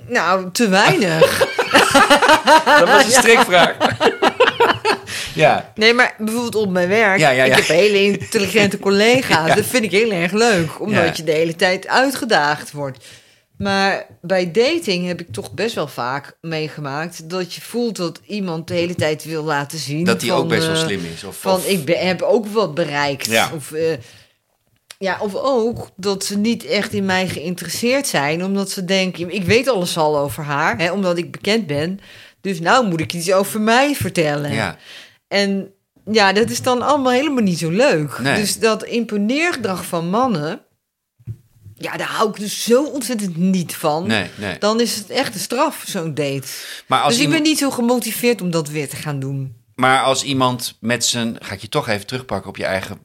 Nou, 0.07 0.51
te 0.53 0.69
weinig. 0.69 1.39
Dat 2.79 2.89
was 2.89 3.05
een 3.05 3.11
strikvraag. 3.11 3.77
ja, 5.35 5.73
Nee, 5.75 5.95
maar 5.95 6.15
bijvoorbeeld 6.19 6.55
op 6.55 6.71
mijn 6.71 6.89
werk. 6.89 7.19
Ja, 7.19 7.31
ja, 7.31 7.45
ja. 7.45 7.57
Ik 7.57 7.67
heb 7.67 7.77
hele 7.77 8.03
intelligente 8.03 8.79
collega's. 8.79 9.55
Dat 9.57 9.65
vind 9.67 9.85
ik 9.85 9.91
heel 9.91 10.11
erg 10.11 10.33
leuk. 10.33 10.81
Omdat 10.81 11.17
je 11.17 11.25
de 11.25 11.33
hele 11.33 11.57
tijd 11.57 11.87
uitgedaagd 11.89 12.73
wordt. 12.73 13.05
Maar 13.57 14.07
bij 14.21 14.51
dating 14.51 15.07
heb 15.07 15.21
ik 15.21 15.33
toch 15.33 15.53
best 15.53 15.75
wel 15.75 15.89
vaak 15.89 16.37
meegemaakt... 16.41 17.31
dat 17.31 17.55
je 17.55 17.61
voelt 17.61 17.97
dat 17.97 18.21
iemand 18.27 18.69
de 18.69 18.75
hele 18.75 18.95
tijd 18.95 19.25
wil 19.25 19.45
laten 19.45 19.79
zien... 19.79 20.05
dat 20.05 20.25
van, 20.25 20.31
ook 20.37 20.49
best 20.49 20.67
wel 20.67 20.75
eh, 20.75 20.81
slim 20.81 21.01
is. 21.15 21.25
Of, 21.25 21.37
Van, 21.37 21.55
of- 21.55 21.67
ik 21.67 21.89
heb 21.89 22.23
ook 22.23 22.47
wat 22.47 22.75
bereikt. 22.75 23.27
Ja. 23.27 23.51
Of, 23.55 23.73
eh, 23.73 23.83
ja, 25.05 25.19
of 25.21 25.35
ook 25.35 25.91
dat 25.97 26.25
ze 26.25 26.39
niet 26.39 26.65
echt 26.65 26.93
in 26.93 27.05
mij 27.05 27.29
geïnteresseerd 27.29 28.07
zijn... 28.07 28.45
omdat 28.45 28.71
ze 28.71 28.85
denken, 28.85 29.35
ik 29.35 29.43
weet 29.45 29.69
alles 29.69 29.97
al 29.97 30.19
over 30.19 30.45
haar... 30.45 30.79
Hè, 30.79 30.93
omdat 30.93 31.19
ik 31.19 31.31
bekend 31.31 31.67
ben... 31.67 32.01
Dus 32.41 32.61
nou 32.61 32.87
moet 32.87 33.01
ik 33.01 33.13
iets 33.13 33.33
over 33.33 33.61
mij 33.61 33.95
vertellen. 33.95 34.53
ja, 34.53 34.77
En 35.29 35.73
ja, 36.11 36.33
dat 36.33 36.51
is 36.51 36.63
dan 36.63 36.83
allemaal 36.83 37.13
helemaal 37.13 37.43
niet 37.43 37.59
zo 37.59 37.71
leuk. 37.71 38.19
Nee. 38.19 38.41
Dus 38.41 38.59
dat 38.59 38.85
imponeergedrag 38.85 39.85
van 39.85 40.11
mannen, 40.11 40.61
ja, 41.75 41.97
daar 41.97 42.09
hou 42.09 42.31
ik 42.31 42.37
dus 42.37 42.63
zo 42.63 42.85
ontzettend 42.85 43.37
niet 43.37 43.75
van. 43.77 44.07
nee, 44.07 44.27
nee. 44.35 44.59
Dan 44.59 44.81
is 44.81 44.95
het 44.95 45.11
echt 45.11 45.35
een 45.35 45.41
straf, 45.41 45.85
zo'n 45.87 46.15
date. 46.15 46.47
Maar 46.87 47.01
als, 47.01 47.15
dus 47.15 47.23
ik 47.25 47.31
ben 47.31 47.43
niet 47.43 47.59
zo 47.59 47.71
gemotiveerd 47.71 48.41
om 48.41 48.51
dat 48.51 48.69
weer 48.69 48.89
te 48.89 48.97
gaan 48.97 49.21
doen. 49.21 49.57
maar 49.75 50.03
als 50.03 50.23
iemand 50.23 50.77
met 50.81 51.05
zijn... 51.05 51.37
Ga 51.41 51.55
ik 51.55 51.61
je 51.61 51.69
toch 51.69 51.89
even 51.89 52.07
terugpakken 52.07 52.49
op 52.49 52.57
je 52.57 52.65
eigen 52.65 52.99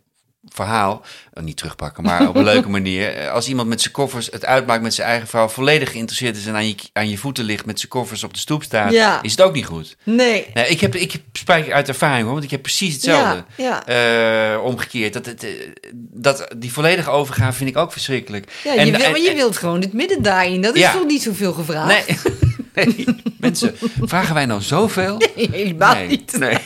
verhaal. 0.49 1.01
Oh, 1.34 1.43
niet 1.43 1.58
terugpakken, 1.58 2.03
maar 2.03 2.27
op 2.27 2.36
een 2.36 2.43
leuke 2.53 2.69
manier. 2.69 3.15
Eh, 3.15 3.31
Als 3.31 3.47
iemand 3.47 3.67
met 3.67 3.81
zijn 3.81 3.93
koffers 3.93 4.27
het 4.31 4.45
uitmaakt 4.45 4.81
met 4.81 4.93
zijn 4.93 5.08
eigen 5.08 5.27
vrouw... 5.27 5.47
volledig 5.47 5.91
geïnteresseerd 5.91 6.38
is 6.38 6.45
en 6.45 6.55
aan 6.55 6.67
je, 6.67 6.75
aan 6.93 7.10
je 7.10 7.17
voeten 7.17 7.43
ligt... 7.43 7.65
met 7.65 7.77
zijn 7.79 7.91
koffers 7.91 8.23
op 8.23 8.34
de 8.34 8.39
stoep 8.39 8.63
staat, 8.63 8.91
Ja. 8.91 9.21
is 9.21 9.31
het 9.31 9.41
ook 9.41 9.53
niet 9.53 9.65
goed. 9.65 9.95
Nee. 10.03 10.45
Nee, 10.53 10.67
ik, 10.67 10.81
heb, 10.81 10.95
ik 10.95 11.12
heb- 11.12 11.21
spreek 11.34 11.71
uit 11.71 11.88
ervaring 11.88 12.23
hoor, 12.23 12.31
want 12.34 12.43
ik 12.43 12.51
heb 12.51 12.62
precies 12.62 12.93
hetzelfde. 12.93 13.43
Ja, 13.55 13.84
ja. 13.88 14.53
Eh, 14.53 14.63
omgekeerd. 14.63 15.13
Dat, 15.13 15.25
het, 15.25 15.43
eh, 15.43 15.49
dat, 15.93 16.47
die 16.58 16.71
volledige 16.73 17.10
overgave 17.10 17.58
vind 17.58 17.69
ik 17.69 17.77
ook 17.77 17.91
verschrikkelijk. 17.91 18.51
Ja, 18.63 18.73
je, 18.73 18.79
En- 18.79 18.91
wil, 18.91 18.99
en- 19.01 19.12
maar 19.12 19.19
je 19.19 19.34
wilt 19.34 19.58
gewoon 19.58 19.81
het 19.81 19.93
midden 19.93 20.21
daarin. 20.21 20.62
Dat 20.62 20.75
is 20.75 20.91
toch 20.91 21.05
niet 21.05 21.21
zoveel 21.21 21.53
gevraagd? 21.53 22.08
Nee, 22.08 22.86
nee, 22.95 23.05
mensen, 23.39 23.75
vragen 24.01 24.34
wij 24.34 24.45
nou 24.45 24.62
zoveel? 24.62 25.17
Nee, 25.36 25.49
helemaal 25.51 25.93
nee, 25.95 26.08
niet. 26.08 26.38
Nee. 26.39 26.58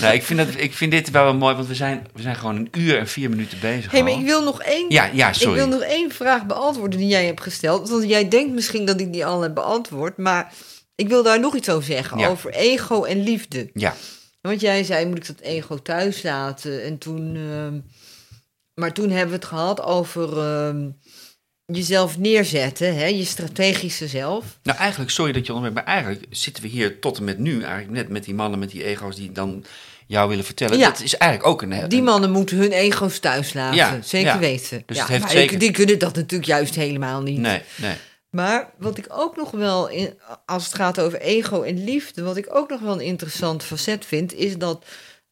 Nee 0.00 0.14
ik, 0.14 0.22
vind 0.22 0.38
dat, 0.38 0.48
ik 0.56 0.72
vind 0.72 0.90
dit 0.90 1.10
wel 1.10 1.34
mooi, 1.34 1.54
want 1.54 1.66
we 1.66 1.74
zijn, 1.74 2.06
we 2.14 2.22
zijn 2.22 2.36
gewoon 2.36 2.56
een 2.56 2.68
uur 2.72 2.98
en 2.98 3.08
vier 3.08 3.30
minuten 3.30 3.60
bezig. 3.60 3.90
Hey, 3.90 4.02
maar 4.02 4.12
ik 4.12 4.24
wil 4.24 4.42
nog 4.42 4.62
één 4.62 4.86
Ja, 4.88 5.10
ja, 5.12 5.32
sorry. 5.32 5.58
Ik 5.58 5.68
wil 5.68 5.78
nog 5.78 5.88
één 5.88 6.12
vraag 6.12 6.46
beantwoorden 6.46 6.98
die 6.98 7.08
jij 7.08 7.26
hebt 7.26 7.40
gesteld. 7.40 7.88
Want 7.88 8.08
jij 8.08 8.28
denkt 8.28 8.52
misschien 8.52 8.84
dat 8.84 9.00
ik 9.00 9.12
die 9.12 9.26
al 9.26 9.40
heb 9.40 9.54
beantwoord. 9.54 10.16
Maar 10.16 10.52
ik 10.94 11.08
wil 11.08 11.22
daar 11.22 11.40
nog 11.40 11.56
iets 11.56 11.68
over 11.68 11.84
zeggen. 11.84 12.18
Ja. 12.18 12.28
Over 12.28 12.50
ego 12.50 13.04
en 13.04 13.22
liefde. 13.22 13.70
Ja, 13.74 13.94
Want 14.40 14.60
jij 14.60 14.84
zei, 14.84 15.06
moet 15.06 15.16
ik 15.16 15.26
dat 15.26 15.40
ego 15.40 15.76
thuis 15.82 16.22
laten? 16.22 16.82
En 16.82 16.98
toen... 16.98 17.36
ehm, 17.36 17.78
maar 18.74 18.92
toen 18.92 19.10
hebben 19.10 19.28
we 19.28 19.34
het 19.34 19.44
gehad 19.44 19.82
over 19.82 20.38
ehm, 20.38 20.88
jezelf 21.64 22.18
neerzetten. 22.18 22.96
Hè? 22.96 23.06
Je 23.06 23.24
strategische 23.24 24.08
zelf. 24.08 24.58
nou 24.62 24.78
eigenlijk, 24.78 25.10
sorry 25.10 25.32
dat 25.32 25.46
je 25.46 25.52
onderbreekt, 25.52 25.86
maar 25.86 25.94
eigenlijk 25.94 26.26
zitten 26.30 26.62
we 26.62 26.68
hier 26.68 26.98
tot 27.00 27.18
en 27.18 27.24
met 27.24 27.38
nu, 27.38 27.62
eigenlijk 27.62 27.90
net 27.90 28.08
met 28.08 28.24
die 28.24 28.34
mannen 28.34 28.58
met 28.58 28.70
die 28.70 28.84
ego's 28.84 29.16
die 29.16 29.32
dan 29.32 29.64
jou 30.08 30.28
willen 30.28 30.44
vertellen. 30.44 30.78
Ja. 30.78 30.88
Dat 30.90 31.00
is 31.00 31.16
eigenlijk 31.16 31.50
ook 31.50 31.62
een... 31.62 31.88
Die 31.88 32.02
mannen 32.02 32.30
moeten 32.30 32.56
hun 32.56 32.72
ego's 32.72 33.18
thuis 33.18 33.52
laten. 33.52 33.76
Ja, 33.76 33.98
zeker 34.02 34.32
ja. 34.32 34.38
weten. 34.38 34.82
Dus 34.86 34.98
het 34.98 35.08
heeft 35.08 35.22
maar 35.22 35.30
zeker- 35.30 35.58
die 35.58 35.70
kunnen 35.70 35.98
dat 35.98 36.14
natuurlijk 36.14 36.48
juist 36.48 36.74
helemaal 36.74 37.22
niet. 37.22 37.38
Nee, 37.38 37.62
nee. 37.76 37.96
Maar 38.30 38.70
wat 38.78 38.98
ik 38.98 39.06
ook 39.08 39.36
nog 39.36 39.50
wel, 39.50 39.88
in, 39.88 40.18
als 40.46 40.64
het 40.64 40.74
gaat 40.74 41.00
over 41.00 41.20
ego 41.20 41.62
en 41.62 41.84
liefde, 41.84 42.22
wat 42.22 42.36
ik 42.36 42.54
ook 42.54 42.68
nog 42.68 42.80
wel 42.80 42.92
een 42.92 43.00
interessant 43.00 43.62
facet 43.62 44.04
vind, 44.04 44.34
is 44.34 44.56
dat 44.56 44.84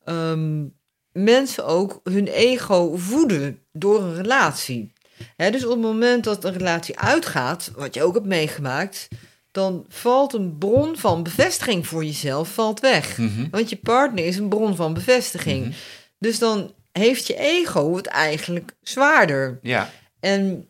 ehm, 0.05 0.65
mensen 1.13 1.67
ook 1.67 2.01
hun 2.05 2.27
ego 2.27 2.97
voeden 2.97 3.63
door 3.73 4.03
een 4.03 4.15
relatie. 4.15 4.93
Hè, 5.37 5.51
dus 5.51 5.65
op 5.65 5.71
het 5.71 5.81
moment 5.81 6.25
dat 6.25 6.45
een 6.45 6.53
relatie 6.53 6.99
uitgaat, 6.99 7.71
wat 7.77 7.95
je 7.95 8.03
ook 8.03 8.15
hebt 8.15 8.27
meegemaakt, 8.27 9.09
dan 9.57 9.85
valt 9.89 10.33
een 10.33 10.59
bron 10.59 10.97
van 10.97 11.23
bevestiging 11.23 11.87
voor 11.87 12.05
jezelf 12.05 12.55
valt 12.55 12.81
weg. 12.81 13.19
Mhm. 13.19 13.47
Want 13.51 13.71
je 13.71 13.77
partner 13.77 14.25
is 14.25 14.37
een 14.37 14.49
bron 14.49 14.77
van 14.77 14.95
bevestiging. 14.95 15.65
Mhm. 15.65 15.75
Dus 16.19 16.39
dan 16.39 16.73
heeft 16.93 17.27
je 17.27 17.37
ego 17.37 17.97
het 17.97 18.07
eigenlijk 18.07 18.73
zwaarder. 18.83 19.59
Ja, 19.63 19.91
En 20.21 20.69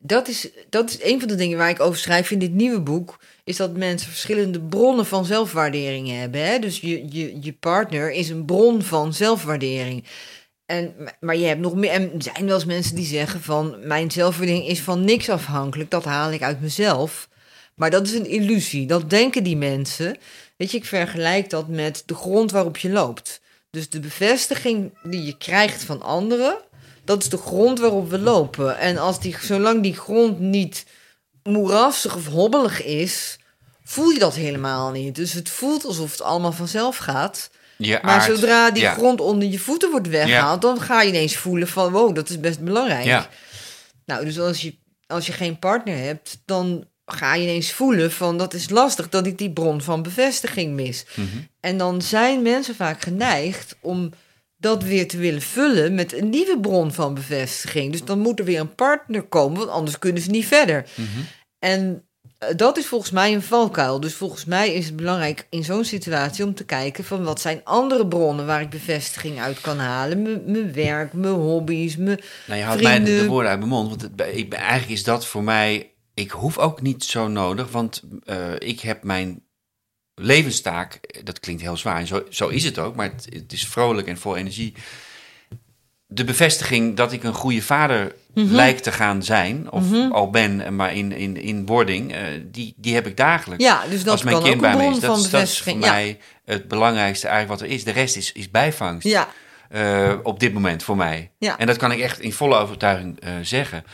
dat 0.00 0.28
is, 0.28 0.48
dat 0.68 0.90
is 0.90 1.02
een 1.02 1.18
van 1.18 1.28
de 1.28 1.34
dingen 1.34 1.58
waar 1.58 1.68
ik 1.68 1.80
over 1.80 1.98
schrijf 1.98 2.30
in 2.30 2.38
dit 2.38 2.52
nieuwe 2.52 2.80
boek. 2.80 3.20
Is 3.44 3.56
dat 3.56 3.76
mensen 3.76 4.08
verschillende 4.08 4.60
bronnen 4.60 5.06
van 5.06 5.24
zelfwaardering 5.24 6.08
hebben. 6.08 6.46
Hè? 6.46 6.58
Dus 6.58 6.80
je, 6.80 7.06
je, 7.08 7.38
je 7.40 7.52
partner 7.52 8.12
is 8.12 8.28
een 8.28 8.44
bron 8.44 8.82
van 8.82 9.14
zelfwaardering. 9.14 10.04
En, 10.66 10.94
maar 11.20 11.36
je 11.36 11.46
hebt 11.46 11.60
nog 11.60 11.74
meer. 11.74 11.90
En 11.90 12.02
er 12.02 12.22
zijn 12.22 12.46
wel 12.46 12.54
eens 12.54 12.64
mensen 12.64 12.96
die 12.96 13.06
zeggen 13.06 13.42
van. 13.42 13.76
Mijn 13.82 14.10
zelfwaardering 14.10 14.66
is 14.66 14.80
van 14.80 15.04
niks 15.04 15.28
afhankelijk. 15.28 15.90
Dat 15.90 16.04
haal 16.04 16.32
ik 16.32 16.42
uit 16.42 16.60
mezelf. 16.60 17.28
Maar 17.76 17.90
dat 17.90 18.06
is 18.06 18.12
een 18.12 18.26
illusie. 18.26 18.86
Dat 18.86 19.10
denken 19.10 19.44
die 19.44 19.56
mensen. 19.56 20.16
Weet 20.56 20.70
je, 20.70 20.76
ik 20.76 20.84
vergelijk 20.84 21.50
dat 21.50 21.68
met 21.68 22.02
de 22.06 22.14
grond 22.14 22.50
waarop 22.50 22.76
je 22.76 22.90
loopt. 22.90 23.40
Dus 23.70 23.88
de 23.88 24.00
bevestiging 24.00 24.98
die 25.02 25.24
je 25.24 25.36
krijgt 25.36 25.84
van 25.84 26.02
anderen. 26.02 26.56
Dat 27.04 27.22
is 27.22 27.28
de 27.28 27.36
grond 27.36 27.78
waarop 27.78 28.10
we 28.10 28.18
lopen. 28.18 28.78
En 28.78 28.98
als 28.98 29.20
die, 29.20 29.36
zolang 29.40 29.82
die 29.82 29.94
grond 29.94 30.38
niet 30.40 30.86
moerassig 31.42 32.16
of 32.16 32.26
hobbelig 32.26 32.84
is, 32.84 33.38
voel 33.84 34.10
je 34.10 34.18
dat 34.18 34.34
helemaal 34.34 34.90
niet. 34.90 35.14
Dus 35.14 35.32
het 35.32 35.48
voelt 35.48 35.84
alsof 35.84 36.10
het 36.10 36.22
allemaal 36.22 36.52
vanzelf 36.52 36.96
gaat. 36.96 37.50
je 37.76 37.98
Maar 38.02 38.20
aard. 38.20 38.24
zodra 38.24 38.70
die 38.70 38.82
ja. 38.82 38.92
grond 38.92 39.20
onder 39.20 39.48
je 39.48 39.58
voeten 39.58 39.90
wordt 39.90 40.08
weggehaald, 40.08 40.62
dan 40.62 40.80
ga 40.80 41.02
je 41.02 41.08
ineens 41.08 41.36
voelen 41.36 41.68
van 41.68 41.92
wow, 41.92 42.14
dat 42.14 42.28
is 42.28 42.40
best 42.40 42.60
belangrijk. 42.60 43.04
Ja, 43.04 43.28
Nou, 44.06 44.24
dus 44.24 44.38
als 44.38 44.60
je, 44.60 44.76
als 45.06 45.26
je 45.26 45.32
geen 45.32 45.58
partner 45.58 45.98
hebt, 45.98 46.38
dan 46.44 46.86
ga 47.06 47.34
je 47.34 47.42
ineens 47.42 47.72
voelen 47.72 48.12
van 48.12 48.38
dat 48.38 48.54
is 48.54 48.70
lastig 48.70 49.08
dat 49.08 49.26
ik 49.26 49.38
die 49.38 49.52
bron 49.52 49.80
van 49.80 50.02
bevestiging 50.02 50.74
mis. 50.74 51.06
mhm. 51.14 51.26
En 51.60 51.78
dan 51.78 52.02
zijn 52.02 52.42
mensen 52.42 52.74
vaak 52.74 53.02
geneigd 53.02 53.76
om 53.80 54.10
dat 54.56 54.82
weer 54.82 55.08
te 55.08 55.16
willen 55.16 55.42
vullen 55.42 55.94
met 55.94 56.12
een 56.12 56.28
nieuwe 56.28 56.60
bron 56.60 56.92
van 56.92 57.14
bevestiging. 57.14 57.92
Dus 57.92 58.04
dan 58.04 58.18
moet 58.18 58.38
er 58.38 58.44
weer 58.44 58.60
een 58.60 58.74
partner 58.74 59.22
komen, 59.22 59.58
want 59.58 59.70
anders 59.70 59.98
kunnen 59.98 60.22
ze 60.22 60.30
niet 60.30 60.46
verder. 60.46 60.86
Mhm. 60.94 61.08
En 61.58 62.06
eh, 62.38 62.48
dat 62.56 62.76
is 62.76 62.86
volgens 62.86 63.10
mij 63.10 63.34
een 63.34 63.42
valkuil. 63.42 64.00
Dus 64.00 64.14
volgens 64.14 64.44
mij 64.44 64.72
is 64.72 64.86
het 64.86 64.96
belangrijk 64.96 65.46
in 65.50 65.64
zo'n 65.64 65.84
situatie 65.84 66.44
om 66.44 66.54
te 66.54 66.64
kijken 66.64 67.04
van 67.04 67.24
wat 67.24 67.40
zijn 67.40 67.60
andere 67.64 68.06
bronnen 68.06 68.46
waar 68.46 68.60
ik 68.60 68.70
bevestiging 68.70 69.40
uit 69.40 69.60
kan 69.60 69.78
halen. 69.78 70.22
Mijn 70.22 70.72
werk, 70.72 71.12
mijn 71.12 71.34
hobby's, 71.34 71.96
mijn 71.96 72.20
Nou, 72.46 72.58
je 72.58 72.64
haalt 72.64 72.82
mij 72.82 72.98
de, 72.98 73.04
de 73.04 73.26
woorden 73.26 73.50
uit 73.50 73.58
mijn 73.58 73.70
mond. 73.70 73.88
Want 73.88 74.02
het, 74.02 74.36
ik, 74.36 74.52
eigenlijk 74.52 74.92
is 74.92 75.04
dat 75.04 75.26
voor 75.26 75.42
mij... 75.42 75.90
Ik 76.16 76.30
hoef 76.30 76.58
ook 76.58 76.82
niet 76.82 77.04
zo 77.04 77.28
nodig, 77.28 77.70
want 77.70 78.02
eh, 78.24 78.36
ik 78.58 78.80
heb 78.80 79.02
mijn 79.02 79.42
levenstaak... 80.14 81.00
Dat 81.24 81.40
klinkt 81.40 81.62
heel 81.62 81.76
zwaar 81.76 81.96
en 81.98 82.06
zo, 82.06 82.22
zo 82.30 82.48
is 82.48 82.64
het 82.64 82.78
ook, 82.78 82.94
maar 82.96 83.10
het, 83.12 83.26
het 83.32 83.52
is 83.52 83.66
vrolijk 83.66 84.06
en 84.06 84.18
vol 84.18 84.36
energie. 84.36 84.74
De 86.06 86.24
bevestiging 86.24 86.96
dat 86.96 87.12
ik 87.12 87.22
een 87.24 87.34
goede 87.34 87.62
vader 87.62 88.14
Mhm. 88.34 88.54
lijkt 88.54 88.82
te 88.82 88.92
gaan 88.92 89.22
zijn, 89.22 89.70
of 89.70 89.84
al 90.10 90.30
ben, 90.30 90.76
maar 90.76 90.94
in, 90.94 91.12
in, 91.12 91.36
in 91.36 91.66
wording, 91.66 92.12
eh, 92.14 92.22
die, 92.44 92.74
die 92.76 92.94
heb 92.94 93.06
ik 93.06 93.16
dagelijks. 93.16 93.64
Ja, 93.64 93.86
dus 93.90 94.02
dat 94.04 94.12
Als 94.12 94.22
mijn 94.22 94.36
kan 94.36 94.44
kind 94.44 94.54
ook 94.56 94.60
bij 94.62 94.76
me 94.76 94.94
is. 94.94 95.00
Dat, 95.00 95.18
is- 95.18 95.30
dat 95.30 95.42
is 95.42 95.60
voor. 95.62 95.72
Ja. 95.72 95.78
mij 95.78 96.18
het 96.44 96.68
belangrijkste 96.68 97.28
eigenlijk 97.28 97.60
wat 97.60 97.68
er 97.68 97.74
is. 97.74 97.84
De 97.84 97.90
rest 97.90 98.16
is, 98.16 98.32
is 98.32 98.50
bijvangst 98.50 99.06
Ja, 99.08 99.28
eh, 99.68 100.12
op 100.22 100.40
dit 100.40 100.52
moment 100.52 100.82
voor 100.82 100.96
mij. 100.96 101.30
Ja. 101.38 101.58
En 101.58 101.66
dat 101.66 101.76
kan 101.76 101.92
ik 101.92 102.00
echt 102.00 102.20
in 102.20 102.32
volle 102.32 102.56
overtuiging 102.56 103.20
eh, 103.20 103.32
zeggen. 103.42 103.84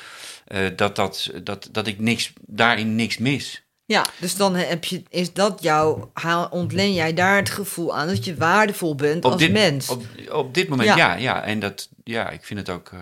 Eh, 0.52 0.66
dat, 0.76 0.96
dat, 0.96 1.30
dat, 1.44 1.68
dat 1.70 1.86
ik 1.86 1.98
niks, 1.98 2.32
daarin 2.46 2.94
niks 2.94 3.18
mis. 3.18 3.62
ja, 3.84 4.06
dus 4.20 4.36
dan 4.36 4.54
heb 4.54 4.84
je, 4.84 5.02
is 5.08 5.32
dat 5.32 5.62
jouw, 5.62 6.12
ontleen 6.50 6.92
jij 6.94 7.14
daar 7.14 7.36
het 7.36 7.50
gevoel 7.50 7.96
aan 7.96 8.06
dat 8.08 8.24
je 8.24 8.34
waardevol 8.36 8.94
bent 8.94 9.24
als 9.24 9.36
dit, 9.36 9.52
mens. 9.52 9.88
Op, 9.88 10.04
op 10.30 10.54
dit 10.54 10.68
moment, 10.68 10.88
Ja. 10.88 10.96
ja. 10.96 11.14
ja, 11.14 11.42
En 11.44 11.60
dat, 11.60 11.88
ja, 12.04 12.30
ik 12.30 12.44
vind 12.44 12.58
het 12.58 12.68
ook... 12.70 12.88
eh, 12.92 12.98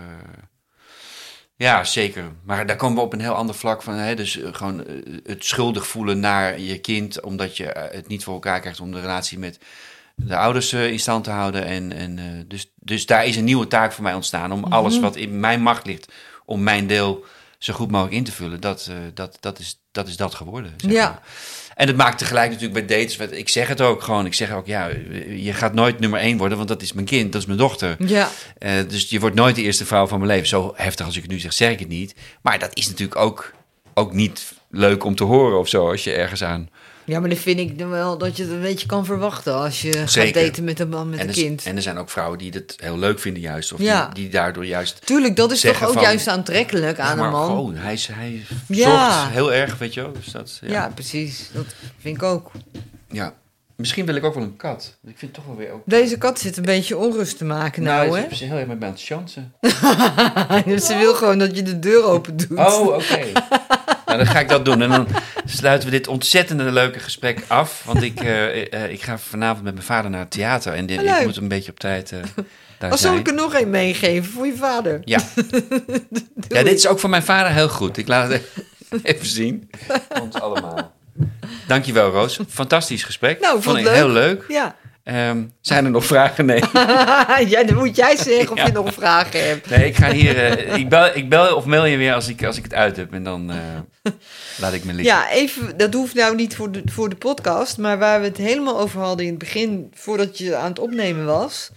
ja, 1.56 1.84
zeker. 1.84 2.24
Maar 2.44 2.66
daar 2.66 2.76
komen 2.76 2.96
we 2.96 3.02
op 3.02 3.12
een 3.12 3.20
heel 3.20 3.34
ander 3.34 3.54
vlak 3.54 3.82
van. 3.82 3.94
Hè? 3.94 4.14
Dus 4.14 4.38
eh, 4.40 4.48
gewoon 4.54 4.84
het 5.24 5.44
schuldig 5.44 5.86
voelen 5.86 6.20
naar 6.20 6.60
je 6.60 6.78
kind... 6.78 7.20
omdat 7.20 7.56
je 7.56 7.88
het 7.92 8.08
niet 8.08 8.24
voor 8.24 8.34
elkaar 8.34 8.60
krijgt 8.60 8.80
om 8.80 8.92
de 8.92 9.00
relatie 9.00 9.38
met 9.38 9.58
de 10.14 10.36
ouders 10.36 10.72
in 10.72 10.98
stand 11.00 11.24
te 11.24 11.30
houden. 11.30 11.64
En, 11.64 11.92
en, 11.92 12.44
dus, 12.48 12.72
dus 12.76 13.06
daar 13.06 13.26
is 13.26 13.36
een 13.36 13.44
nieuwe 13.44 13.66
taak 13.66 13.92
voor 13.92 14.02
mij 14.04 14.14
ontstaan... 14.14 14.52
om 14.52 14.64
alles 14.64 14.94
Mhm. 14.94 15.02
wat 15.02 15.16
in 15.16 15.40
mijn 15.40 15.62
macht 15.62 15.86
ligt... 15.86 16.12
om 16.44 16.62
mijn 16.62 16.86
deel 16.86 17.24
zo 17.60 17.72
goed 17.74 17.90
mogelijk 17.90 18.16
in 18.16 18.24
te 18.24 18.32
vullen. 18.32 18.60
Dat, 18.60 18.86
eh, 18.90 18.96
dat, 19.14 19.36
dat, 19.40 19.58
is, 19.58 19.80
dat 19.92 20.08
is 20.08 20.16
dat 20.16 20.34
geworden. 20.34 20.74
zeg 20.76 20.92
Ja. 20.92 21.08
maar. 21.08 21.22
En 21.74 21.86
het 21.86 21.96
maakt 21.96 22.18
tegelijk 22.18 22.50
natuurlijk 22.50 22.86
bij 22.86 22.98
dates... 22.98 23.16
Ik 23.16 23.48
zeg 23.48 23.68
het 23.68 23.80
ook 23.80 24.02
gewoon. 24.02 24.26
Ik 24.26 24.34
zeg 24.34 24.52
ook, 24.52 24.66
ja, 24.66 24.86
je 25.28 25.52
gaat 25.52 25.74
nooit 25.74 26.00
nummer 26.00 26.20
één 26.20 26.36
worden... 26.38 26.56
want 26.56 26.68
dat 26.68 26.82
is 26.82 26.92
mijn 26.92 27.06
kind, 27.06 27.32
dat 27.32 27.40
is 27.40 27.46
mijn 27.46 27.58
dochter. 27.58 27.96
ja, 27.98 28.28
Eh, 28.58 28.72
dus 28.88 29.10
je 29.10 29.20
wordt 29.20 29.36
nooit 29.36 29.54
de 29.56 29.62
eerste 29.62 29.86
vrouw 29.86 30.06
van 30.06 30.18
mijn 30.18 30.30
leven. 30.30 30.48
Zo 30.48 30.72
heftig 30.76 31.06
als 31.06 31.16
ik 31.16 31.22
het 31.22 31.30
nu 31.30 31.38
zeg, 31.38 31.52
zeg 31.52 31.70
ik 31.70 31.78
het 31.78 31.88
niet. 31.88 32.14
Maar 32.42 32.58
dat 32.58 32.70
is 32.76 32.88
natuurlijk 32.88 33.20
ook, 33.20 33.52
ook 33.94 34.12
niet 34.12 34.52
leuk 34.70 35.04
om 35.04 35.14
te 35.14 35.24
horen 35.24 35.58
of 35.58 35.68
zo... 35.68 35.90
als 35.90 36.04
je 36.04 36.12
ergens 36.12 36.44
aan... 36.44 36.68
ja, 37.04 37.20
maar 37.20 37.28
dan 37.28 37.38
vind 37.38 37.58
ik 37.58 37.78
dan 37.78 37.90
wel 37.90 38.18
dat 38.18 38.36
je 38.36 38.42
het 38.42 38.52
een 38.52 38.60
beetje 38.60 38.86
kan 38.86 39.04
verwachten 39.04 39.54
als 39.54 39.82
je 39.82 39.92
gaat 40.06 40.34
daten 40.34 40.64
met 40.64 40.80
een 40.80 40.88
man 40.88 41.10
met 41.10 41.18
en, 41.18 41.28
een 41.28 41.34
kind. 41.34 41.64
en 41.64 41.76
er 41.76 41.82
zijn 41.82 41.98
ook 41.98 42.10
vrouwen 42.10 42.38
die 42.38 42.50
het 42.52 42.74
heel 42.82 42.98
leuk 42.98 43.18
vinden 43.20 43.42
juist. 43.42 43.72
Of 43.72 43.80
Ja. 43.80 44.04
die, 44.06 44.14
die 44.22 44.32
daardoor 44.32 44.66
juist... 44.66 45.06
Tuurlijk, 45.06 45.36
dat 45.36 45.50
is 45.52 45.60
toch 45.60 45.84
ook 45.84 45.92
van- 45.92 46.02
juist 46.02 46.28
aantrekkelijk 46.28 46.98
aan 46.98 47.16
maar 47.16 47.26
een 47.26 47.32
man. 47.32 47.46
gewoon, 47.46 47.74
hij, 47.76 47.92
is- 47.92 48.06
hij 48.12 48.44
Ja. 48.68 49.12
zorgt 49.20 49.32
heel 49.32 49.52
erg, 49.52 49.78
weet 49.78 49.94
je 49.94 50.00
wel. 50.02 50.12
Dus 50.12 50.26
dat, 50.26 50.58
ja. 50.62 50.70
ja. 50.70 50.90
precies. 50.94 51.50
Dat 51.52 51.66
vind 52.00 52.16
ik 52.16 52.22
ook. 52.22 52.50
Ja. 53.10 53.34
Misschien 53.76 54.06
wil 54.06 54.14
ik 54.14 54.24
ook 54.24 54.34
wel 54.34 54.42
een 54.42 54.56
kat. 54.56 54.96
Ik 55.06 55.18
vind 55.18 55.20
het 55.20 55.34
toch 55.34 55.44
wel 55.46 55.56
weer 55.56 55.72
ook... 55.72 55.82
Deze 55.84 56.18
kat 56.18 56.38
zit 56.40 56.56
een 56.56 56.64
beetje 56.64 56.96
onrust 56.96 57.38
te 57.38 57.44
maken 57.44 57.82
nou, 57.82 58.18
hè? 58.18 58.22
ze 58.24 58.30
is 58.30 58.40
heel 58.40 58.56
erg 58.56 58.66
met 58.66 58.78
mij 58.78 58.88
aan 58.88 58.94
het 58.94 59.02
chansen. 59.02 59.52
Dus 60.74 60.86
ze 60.86 60.96
wil 60.98 61.14
gewoon 61.14 61.38
dat 61.38 61.56
je 61.56 61.62
de 61.62 61.78
deur 61.78 62.04
open 62.04 62.36
doet. 62.36 62.58
Oh, 62.58 62.86
oké. 62.86 63.20
nou, 64.10 64.24
dan 64.24 64.32
ga 64.34 64.40
ik 64.40 64.48
dat 64.48 64.64
doen. 64.64 64.82
En 64.82 64.88
dan 64.88 65.06
sluiten 65.44 65.88
we 65.90 65.96
dit 65.96 66.08
ontzettende 66.08 66.70
leuke 66.72 66.98
gesprek 66.98 67.42
af. 67.46 67.82
Want 67.84 68.02
ik, 68.02 68.20
eh, 68.20 68.72
eh, 68.84 68.90
ik 68.92 69.02
ga 69.02 69.18
vanavond 69.18 69.64
met 69.64 69.74
mijn 69.74 69.86
vader 69.86 70.10
naar 70.10 70.20
het 70.20 70.30
theater. 70.30 70.72
En 70.72 70.86
dit- 70.86 71.00
Leuk. 71.02 71.18
ik 71.18 71.24
moet 71.26 71.36
een 71.36 71.48
beetje 71.48 71.70
op 71.70 71.78
tijd 71.80 72.12
eh 72.12 72.18
daar 72.78 72.90
Als 72.90 73.00
zal 73.00 73.10
zijn. 73.10 73.20
ik 73.22 73.28
er 73.28 73.34
nog 73.34 73.54
een 73.60 73.70
meegeven 73.70 74.30
voor 74.32 74.46
je 74.46 74.56
vader? 74.56 75.00
Ja. 75.04 75.18
ja, 76.48 76.62
dit 76.62 76.72
is 76.78 76.86
ook 76.86 76.98
voor 77.00 77.10
mijn 77.10 77.22
vader 77.22 77.52
heel 77.52 77.68
goed. 77.68 77.96
Ik 77.96 78.08
laat 78.08 78.30
het 78.30 78.42
even 79.02 79.26
zien. 79.26 79.70
Ons 80.22 80.34
allemaal. 80.40 80.92
Dankjewel, 81.66 82.10
Roos. 82.10 82.40
Fantastisch 82.48 83.02
gesprek. 83.04 83.40
Nou, 83.40 83.52
Vond 83.52 83.64
vond 83.64 83.78
ik 83.78 83.84
het 83.84 83.94
heel 83.94 84.08
leuk. 84.08 84.44
Ja. 84.48 84.76
Ehm, 85.04 85.42
zijn 85.60 85.84
er 85.84 85.90
nog 85.90 86.04
vragen? 86.04 86.46
Nee. 86.46 86.62
ja, 87.54 87.64
dan 87.64 87.74
moet 87.76 87.96
jij 87.96 88.16
zeggen 88.30 88.50
of 88.50 88.56
Ja. 88.58 88.66
je 88.66 88.72
nog 88.72 88.92
vragen 88.94 89.46
hebt. 89.48 89.70
Nee, 89.70 89.86
ik 89.86 89.96
ga 89.96 90.10
hier. 90.12 90.44
eh, 90.44 90.76
ik, 90.76 90.88
bel, 90.88 91.10
ik 91.14 91.28
bel 91.28 91.56
of 91.56 91.64
mail 91.64 91.84
je 91.84 91.96
weer 91.96 92.14
als 92.14 92.28
ik, 92.28 92.44
als 92.44 92.56
ik 92.56 92.62
het 92.64 92.74
uit 92.74 92.96
heb. 92.96 93.12
En 93.12 93.22
dan 93.24 93.50
eh, 93.50 94.12
laat 94.58 94.72
ik 94.72 94.84
me 94.84 94.92
liggen. 94.92 95.14
Ja, 95.16 95.30
even, 95.30 95.76
dat 95.76 95.94
hoeft 95.94 96.14
nou 96.14 96.34
niet 96.34 96.56
voor 96.56 96.70
de, 96.72 96.82
voor 96.84 97.08
de 97.08 97.16
podcast, 97.16 97.78
maar 97.78 97.98
waar 97.98 98.20
we 98.20 98.26
het 98.26 98.36
helemaal 98.36 98.80
over 98.80 99.00
hadden 99.00 99.24
in 99.24 99.30
het 99.30 99.38
begin, 99.40 99.90
voordat 99.94 100.38
je 100.38 100.56
aan 100.56 100.68
het 100.68 100.78
opnemen 100.78 101.26
was. 101.26 101.70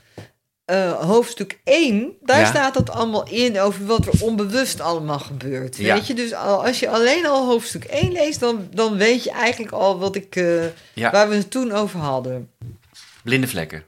eh, 0.66 0.92
hoofdstuk 0.92 1.60
1, 1.64 2.12
daar 2.22 2.40
Ja. 2.40 2.46
staat 2.46 2.74
dat 2.74 2.90
allemaal 2.90 3.28
in 3.30 3.60
over 3.60 3.86
wat 3.86 4.06
er 4.06 4.14
onbewust 4.20 4.82
allemaal 4.82 5.20
gebeurt. 5.20 5.78
Ja. 5.78 5.94
Weet 5.94 6.08
je, 6.08 6.14
dus 6.14 6.34
al, 6.34 6.66
als 6.66 6.80
je 6.80 6.90
alleen 6.90 7.26
al 7.28 7.46
hoofdstuk 7.46 7.84
1 7.84 8.12
leest, 8.12 8.40
dan, 8.40 8.68
dan 8.74 8.98
weet 8.98 9.24
je 9.24 9.32
eigenlijk 9.32 9.72
al 9.74 10.00
wat 10.00 10.16
ik, 10.16 10.36
Ja. 10.94 11.12
waar 11.12 11.30
we 11.30 11.36
het 11.36 11.52
toen 11.52 11.72
over 11.72 12.00
hadden. 12.00 12.50
Blinde 13.24 13.48
vlekken. 13.48 13.84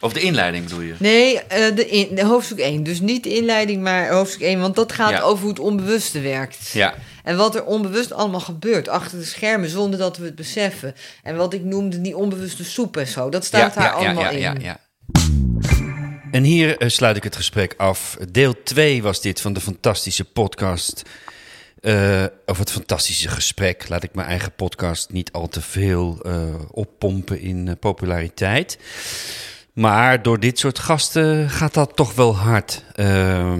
Of 0.00 0.12
de 0.12 0.20
inleiding 0.20 0.64
bedoel 0.64 0.80
je? 0.80 0.94
Nee, 0.98 1.40
eh, 1.42 1.76
de, 1.76 1.88
in, 1.88 2.14
de 2.14 2.24
hoofdstuk 2.24 2.58
1. 2.58 2.82
Dus 2.82 3.00
niet 3.00 3.22
de 3.24 3.34
inleiding, 3.34 3.82
maar 3.82 4.08
hoofdstuk 4.10 4.40
1. 4.42 4.60
Want 4.60 4.74
dat 4.76 4.92
gaat 4.92 5.10
Ja. 5.10 5.20
over 5.20 5.40
hoe 5.40 5.48
het 5.50 5.58
onbewuste 5.58 6.20
werkt. 6.20 6.68
Ja. 6.68 6.94
En 7.22 7.36
wat 7.36 7.54
er 7.54 7.64
onbewust 7.64 8.12
allemaal 8.12 8.40
gebeurt 8.40 8.88
achter 8.88 9.18
de 9.18 9.24
schermen 9.24 9.68
zonder 9.68 9.98
dat 9.98 10.16
we 10.16 10.24
het 10.24 10.34
beseffen. 10.34 10.94
En 11.22 11.36
wat 11.36 11.54
ik 11.54 11.64
noemde 11.64 12.00
die 12.00 12.16
onbewuste 12.16 12.64
soep 12.64 12.96
en 12.96 13.06
zo. 13.06 13.28
Dat 13.28 13.44
staat 13.44 13.74
daar 13.74 13.90
allemaal 13.92 14.30
in. 14.30 14.76
En 16.30 16.42
hier 16.42 16.78
eh, 16.78 16.88
sluit 16.88 17.16
ik 17.16 17.22
het 17.24 17.36
gesprek 17.36 17.74
af. 17.76 18.16
Deel 18.30 18.62
2 18.62 19.02
was 19.02 19.20
dit 19.20 19.40
van 19.40 19.52
de 19.52 19.60
fantastische 19.60 20.24
podcast. 20.24 21.02
Eh 21.80 22.24
of 22.46 22.58
het 22.58 22.70
fantastische 22.70 23.28
gesprek. 23.28 23.88
Laat 23.88 24.02
ik 24.02 24.14
mijn 24.14 24.28
eigen 24.28 24.52
podcast 24.52 25.10
niet 25.10 25.32
al 25.32 25.48
te 25.48 25.60
veel 25.60 26.18
eh, 26.22 26.54
oppompen 26.70 27.40
in 27.40 27.68
eh, 27.68 27.74
populariteit. 27.80 28.78
Maar 29.72 30.22
door 30.22 30.40
dit 30.40 30.58
soort 30.58 30.78
gasten 30.78 31.50
gaat 31.50 31.74
dat 31.74 31.96
toch 31.96 32.14
wel 32.14 32.36
hard 32.36 32.84
eh, 32.94 33.54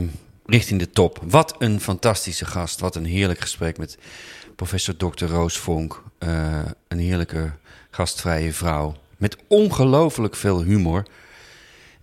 richting 0.47 0.81
de 0.81 0.91
top. 0.91 1.21
Wat 1.23 1.55
een 1.59 1.81
fantastische 1.81 2.45
gast. 2.45 2.81
Wat 2.81 2.97
een 2.97 3.05
heerlijk 3.05 3.41
gesprek 3.41 3.79
met 3.79 3.99
professor 4.57 4.97
Dr. 4.97 5.25
Roos 5.25 5.59
Vonk. 5.59 6.03
Een 6.89 6.99
heerlijke 6.99 7.53
gastvrije 7.91 8.53
vrouw. 8.53 8.97
Met 9.17 9.37
ongelooflijk 9.49 10.37
veel 10.37 10.63
humor. 10.63 11.05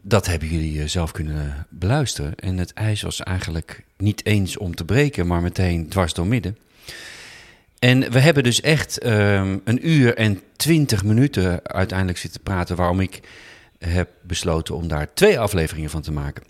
Dat 0.07 0.27
hebben 0.27 0.47
jullie 0.47 0.81
eh, 0.81 0.87
zelf 0.87 1.11
kunnen 1.11 1.65
beluisteren. 1.69 2.35
En 2.35 2.57
het 2.57 2.73
ijs 2.73 3.01
was 3.01 3.23
eigenlijk 3.23 3.83
niet 3.97 4.25
eens 4.25 4.57
om 4.57 4.75
te 4.75 4.85
breken, 4.85 5.27
maar 5.27 5.41
meteen 5.41 5.89
dwars 5.89 6.13
door 6.13 6.27
midden. 6.27 6.57
En 7.79 8.11
we 8.11 8.19
hebben 8.19 8.43
dus 8.43 8.61
echt 8.61 8.99
ehm, 8.99 9.57
een 9.63 9.89
uur 9.89 10.15
en 10.15 10.41
twintig 10.55 11.03
minuten 11.03 11.59
uiteindelijk 11.63 12.17
zitten 12.17 12.41
praten, 12.41 12.75
waarom 12.75 12.99
ik 12.99 13.19
heb 13.79 14.09
besloten 14.21 14.75
om 14.75 14.87
daar 14.87 15.13
twee 15.13 15.39
afleveringen 15.39 15.89
van 15.89 16.01
te 16.01 16.11
maken. 16.11 16.43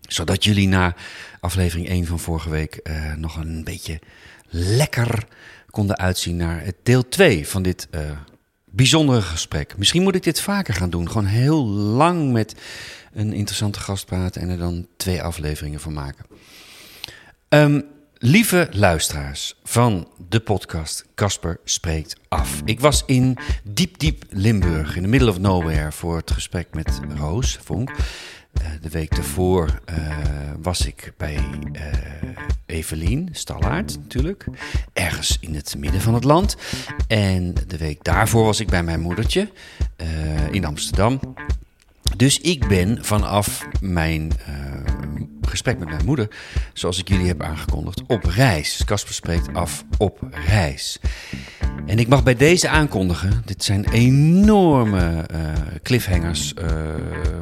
Zodat 0.00 0.44
jullie 0.44 0.68
na 0.68 0.94
aflevering 1.40 1.88
1 1.88 2.06
van 2.06 2.18
vorige 2.18 2.50
week 2.50 2.74
eh, 2.74 3.14
nog 3.14 3.36
een 3.36 3.64
beetje 3.64 4.00
lekker 4.48 5.26
konden 5.70 5.98
uitzien 5.98 6.36
naar 6.36 6.64
het 6.64 6.76
deel 6.82 7.08
2 7.08 7.48
van 7.48 7.62
dit 7.62 7.88
eh, 7.90 8.00
bijzondere 8.76 9.22
gesprek. 9.22 9.76
Misschien 9.76 10.02
moet 10.02 10.14
ik 10.14 10.22
dit 10.22 10.40
vaker 10.40 10.74
gaan 10.74 10.90
doen. 10.90 11.08
Gewoon 11.08 11.26
heel 11.26 11.66
lang 11.66 12.32
met 12.32 12.54
een 13.12 13.32
interessante 13.32 13.80
gast 13.80 14.06
praten 14.06 14.42
en 14.42 14.48
er 14.48 14.58
dan 14.58 14.86
twee 14.96 15.22
afleveringen 15.22 15.80
van 15.80 15.92
maken. 15.92 16.24
Ehm, 17.48 17.80
lieve 18.18 18.68
luisteraars 18.70 19.54
van 19.64 20.08
de 20.28 20.40
podcast 20.40 21.04
Casper 21.14 21.60
spreekt 21.64 22.16
af. 22.28 22.62
Ik 22.64 22.80
was 22.80 23.02
in 23.06 23.38
diep, 23.62 23.98
diep 23.98 24.24
Limburg, 24.30 24.96
in 24.96 25.02
the 25.02 25.08
middle 25.08 25.30
of 25.30 25.38
nowhere, 25.38 25.92
voor 25.92 26.16
het 26.16 26.30
gesprek 26.30 26.74
met 26.74 27.00
Roos 27.16 27.58
Vonk. 27.62 27.90
Eh, 28.54 28.66
de 28.80 28.88
week 28.88 29.14
daarvoor 29.14 29.80
eh, 29.84 29.96
was 30.62 30.86
ik 30.86 31.12
bij 31.16 31.38
eh, 31.72 31.92
Evelien 32.66 33.28
Stallaert 33.32 33.96
natuurlijk, 33.96 34.46
ergens 35.04 35.36
in 35.40 35.54
het 35.54 35.74
midden 35.78 36.00
van 36.00 36.14
het 36.14 36.24
land. 36.24 36.56
En 37.06 37.54
de 37.66 37.76
week 37.76 38.04
daarvoor 38.04 38.44
was 38.44 38.60
ik 38.60 38.68
bij 38.68 38.82
mijn 38.82 39.00
moedertje 39.00 39.50
eh, 39.96 40.06
in 40.50 40.64
Amsterdam. 40.64 41.20
Dus 42.16 42.40
ik 42.40 42.68
ben 42.68 43.04
vanaf 43.04 43.66
mijn 43.80 44.32
eh, 44.46 44.54
gesprek 45.42 45.78
met 45.78 45.88
mijn 45.88 46.04
moeder, 46.04 46.28
zoals 46.72 46.98
ik 46.98 47.08
jullie 47.08 47.26
heb 47.26 47.42
aangekondigd, 47.42 48.02
op 48.06 48.24
reis. 48.24 48.82
Casper 48.84 49.14
spreekt 49.14 49.54
af 49.54 49.84
op 49.98 50.18
reis. 50.46 51.00
En 51.86 51.98
ik 51.98 52.08
mag 52.08 52.22
bij 52.22 52.36
deze 52.36 52.68
aankondigen, 52.68 53.42
dit 53.44 53.64
zijn 53.64 53.90
enorme 53.90 55.24
eh, 55.26 55.38
cliffhangers, 55.82 56.54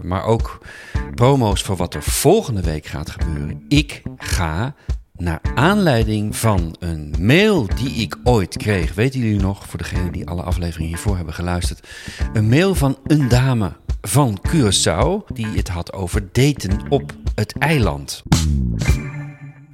maar 0.02 0.24
ook 0.24 0.66
promo's 1.14 1.62
voor 1.62 1.76
wat 1.76 1.94
er 1.94 2.02
volgende 2.02 2.62
week 2.62 2.86
gaat 2.86 3.10
gebeuren. 3.10 3.64
Ik 3.68 4.02
ga 4.16 4.74
naar 5.16 5.40
aanleiding 5.54 6.36
van 6.36 6.76
een 6.78 7.14
mail 7.18 7.68
die 7.74 7.90
ik 7.90 8.16
ooit 8.24 8.56
kreeg. 8.56 8.94
Weten 8.94 9.20
jullie 9.20 9.40
nog, 9.40 9.66
voor 9.66 9.78
degenen 9.78 10.12
die 10.12 10.26
alle 10.28 10.42
afleveringen 10.42 10.88
hiervoor 10.88 11.16
hebben 11.16 11.34
geluisterd, 11.34 11.88
een 12.32 12.48
mail 12.48 12.74
van 12.74 12.98
een 13.06 13.28
dame 13.28 13.72
van 14.00 14.40
Curaçao 14.48 15.26
die 15.34 15.46
het 15.46 15.68
had 15.68 15.92
over 15.92 16.28
daten 16.32 16.80
op 16.88 17.12
het 17.34 17.58
eiland. 17.58 18.22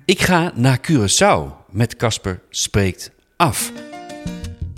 Ik 0.04 0.20
ga 0.20 0.52
naar 0.54 0.78
Curaçao 0.90 1.66
met 1.70 1.96
Casper 1.96 2.40
Spreekt 2.50 3.10
Af. 3.36 3.72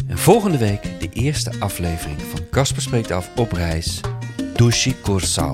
En 0.08 0.18
volgende 0.18 0.58
week 0.58 0.82
de 1.00 1.08
eerste 1.12 1.52
aflevering 1.58 2.22
van 2.22 2.40
Casper 2.50 2.82
Spreekt 2.82 3.10
Af 3.10 3.30
op 3.36 3.52
reis 3.52 4.00
Dushi 4.54 4.94
Curaçao. 4.94 5.52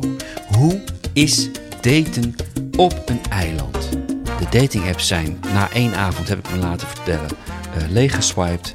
Hoe 0.56 0.84
is 1.12 1.50
daten 1.80 2.34
op 2.76 3.02
een 3.06 3.20
eiland? 3.30 4.05
De 4.38 4.59
dating 4.59 4.88
apps 4.88 5.07
zijn 5.07 5.40
na 5.53 5.70
één 5.70 5.94
avond, 5.94 6.29
heb 6.29 6.38
ik 6.38 6.51
me 6.51 6.59
laten 6.59 6.88
vertellen, 6.88 7.31
uh, 7.77 7.90
leeggeswiped. 7.90 8.75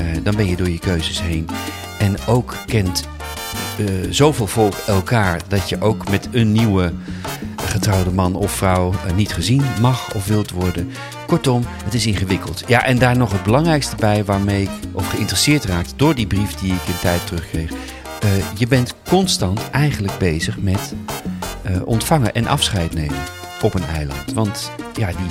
Uh, 0.00 0.06
dan 0.22 0.36
ben 0.36 0.46
je 0.46 0.56
door 0.56 0.70
je 0.70 0.78
keuzes 0.78 1.20
heen. 1.20 1.48
En 1.98 2.16
ook 2.26 2.56
kent 2.66 3.08
uh, 3.80 3.86
zoveel 4.10 4.46
volk 4.46 4.74
elkaar 4.86 5.40
dat 5.48 5.68
je 5.68 5.80
ook 5.80 6.10
met 6.10 6.28
een 6.32 6.52
nieuwe 6.52 6.92
getrouwde 7.56 8.10
man 8.10 8.34
of 8.34 8.52
vrouw 8.52 8.94
niet 9.14 9.32
gezien 9.32 9.62
mag 9.80 10.14
of 10.14 10.26
wilt 10.26 10.50
worden. 10.50 10.90
Kortom, 11.26 11.62
het 11.84 11.94
is 11.94 12.06
ingewikkeld. 12.06 12.62
Ja, 12.66 12.84
en 12.84 12.98
daar 12.98 13.16
nog 13.16 13.32
het 13.32 13.42
belangrijkste 13.42 13.96
bij 13.96 14.24
waarmee 14.24 14.62
ik 14.62 14.70
of 14.92 15.08
geïnteresseerd 15.08 15.64
raakt 15.64 15.92
door 15.96 16.14
die 16.14 16.26
brief 16.26 16.54
die 16.54 16.72
ik 16.72 16.86
een 16.86 16.98
tijd 17.00 17.26
terugkreeg. 17.26 17.70
Je 18.56 18.66
bent 18.66 18.94
constant 19.08 19.70
eigenlijk 19.70 20.18
bezig 20.18 20.58
met 20.58 20.94
ontvangen 21.84 22.34
en 22.34 22.46
afscheid 22.46 22.94
nemen 22.94 23.31
op 23.62 23.74
een 23.74 23.84
eiland. 23.84 24.32
Want 24.32 24.70
ja, 24.94 25.06
die, 25.06 25.26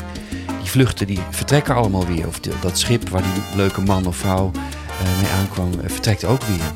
die 0.59 0.69
vluchten 0.69 1.07
die 1.07 1.19
vertrekken 1.29 1.75
allemaal 1.75 2.05
weer. 2.05 2.27
Of 2.27 2.39
de, 2.39 2.51
dat 2.61 2.79
schip 2.79 3.09
waar 3.09 3.21
die 3.21 3.55
leuke 3.55 3.81
man 3.81 4.05
of 4.05 4.15
vrouw 4.15 4.51
uh, 4.53 5.21
mee 5.21 5.31
aankwam, 5.31 5.71
vertrekt 5.85 6.25
ook 6.25 6.41
weer. 6.43 6.71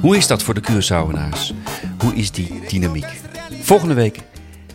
Hoe 0.00 0.16
is 0.16 0.26
dat 0.26 0.42
voor 0.42 0.54
de 0.54 0.62
Curaçaoenaars? 0.62 1.52
Hoe 1.98 2.14
is 2.14 2.30
die 2.30 2.60
dynamiek? 2.68 3.20
Volgende 3.62 3.94
week 3.94 4.20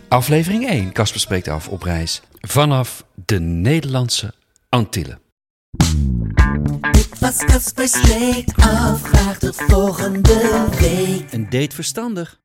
aflevering 0.08 0.67
1. 0.69 0.91
Casper 0.91 1.19
spreekt 1.19 1.47
af 1.47 1.67
op 1.67 1.84
reis 1.84 2.21
vanaf 2.41 3.05
de 3.25 3.39
Nederlandse 3.39 4.34
Antillen. 4.69 5.19
Dit 6.91 7.19
was 7.19 7.38
Casper 7.38 7.88
spreekt 7.88 8.55
af, 8.62 9.01
graag 9.01 9.38
tot 9.38 9.55
volgende 9.55 10.67
week. 10.79 11.31
Een 11.31 11.49
date 11.49 11.75
verstandig. 11.75 12.39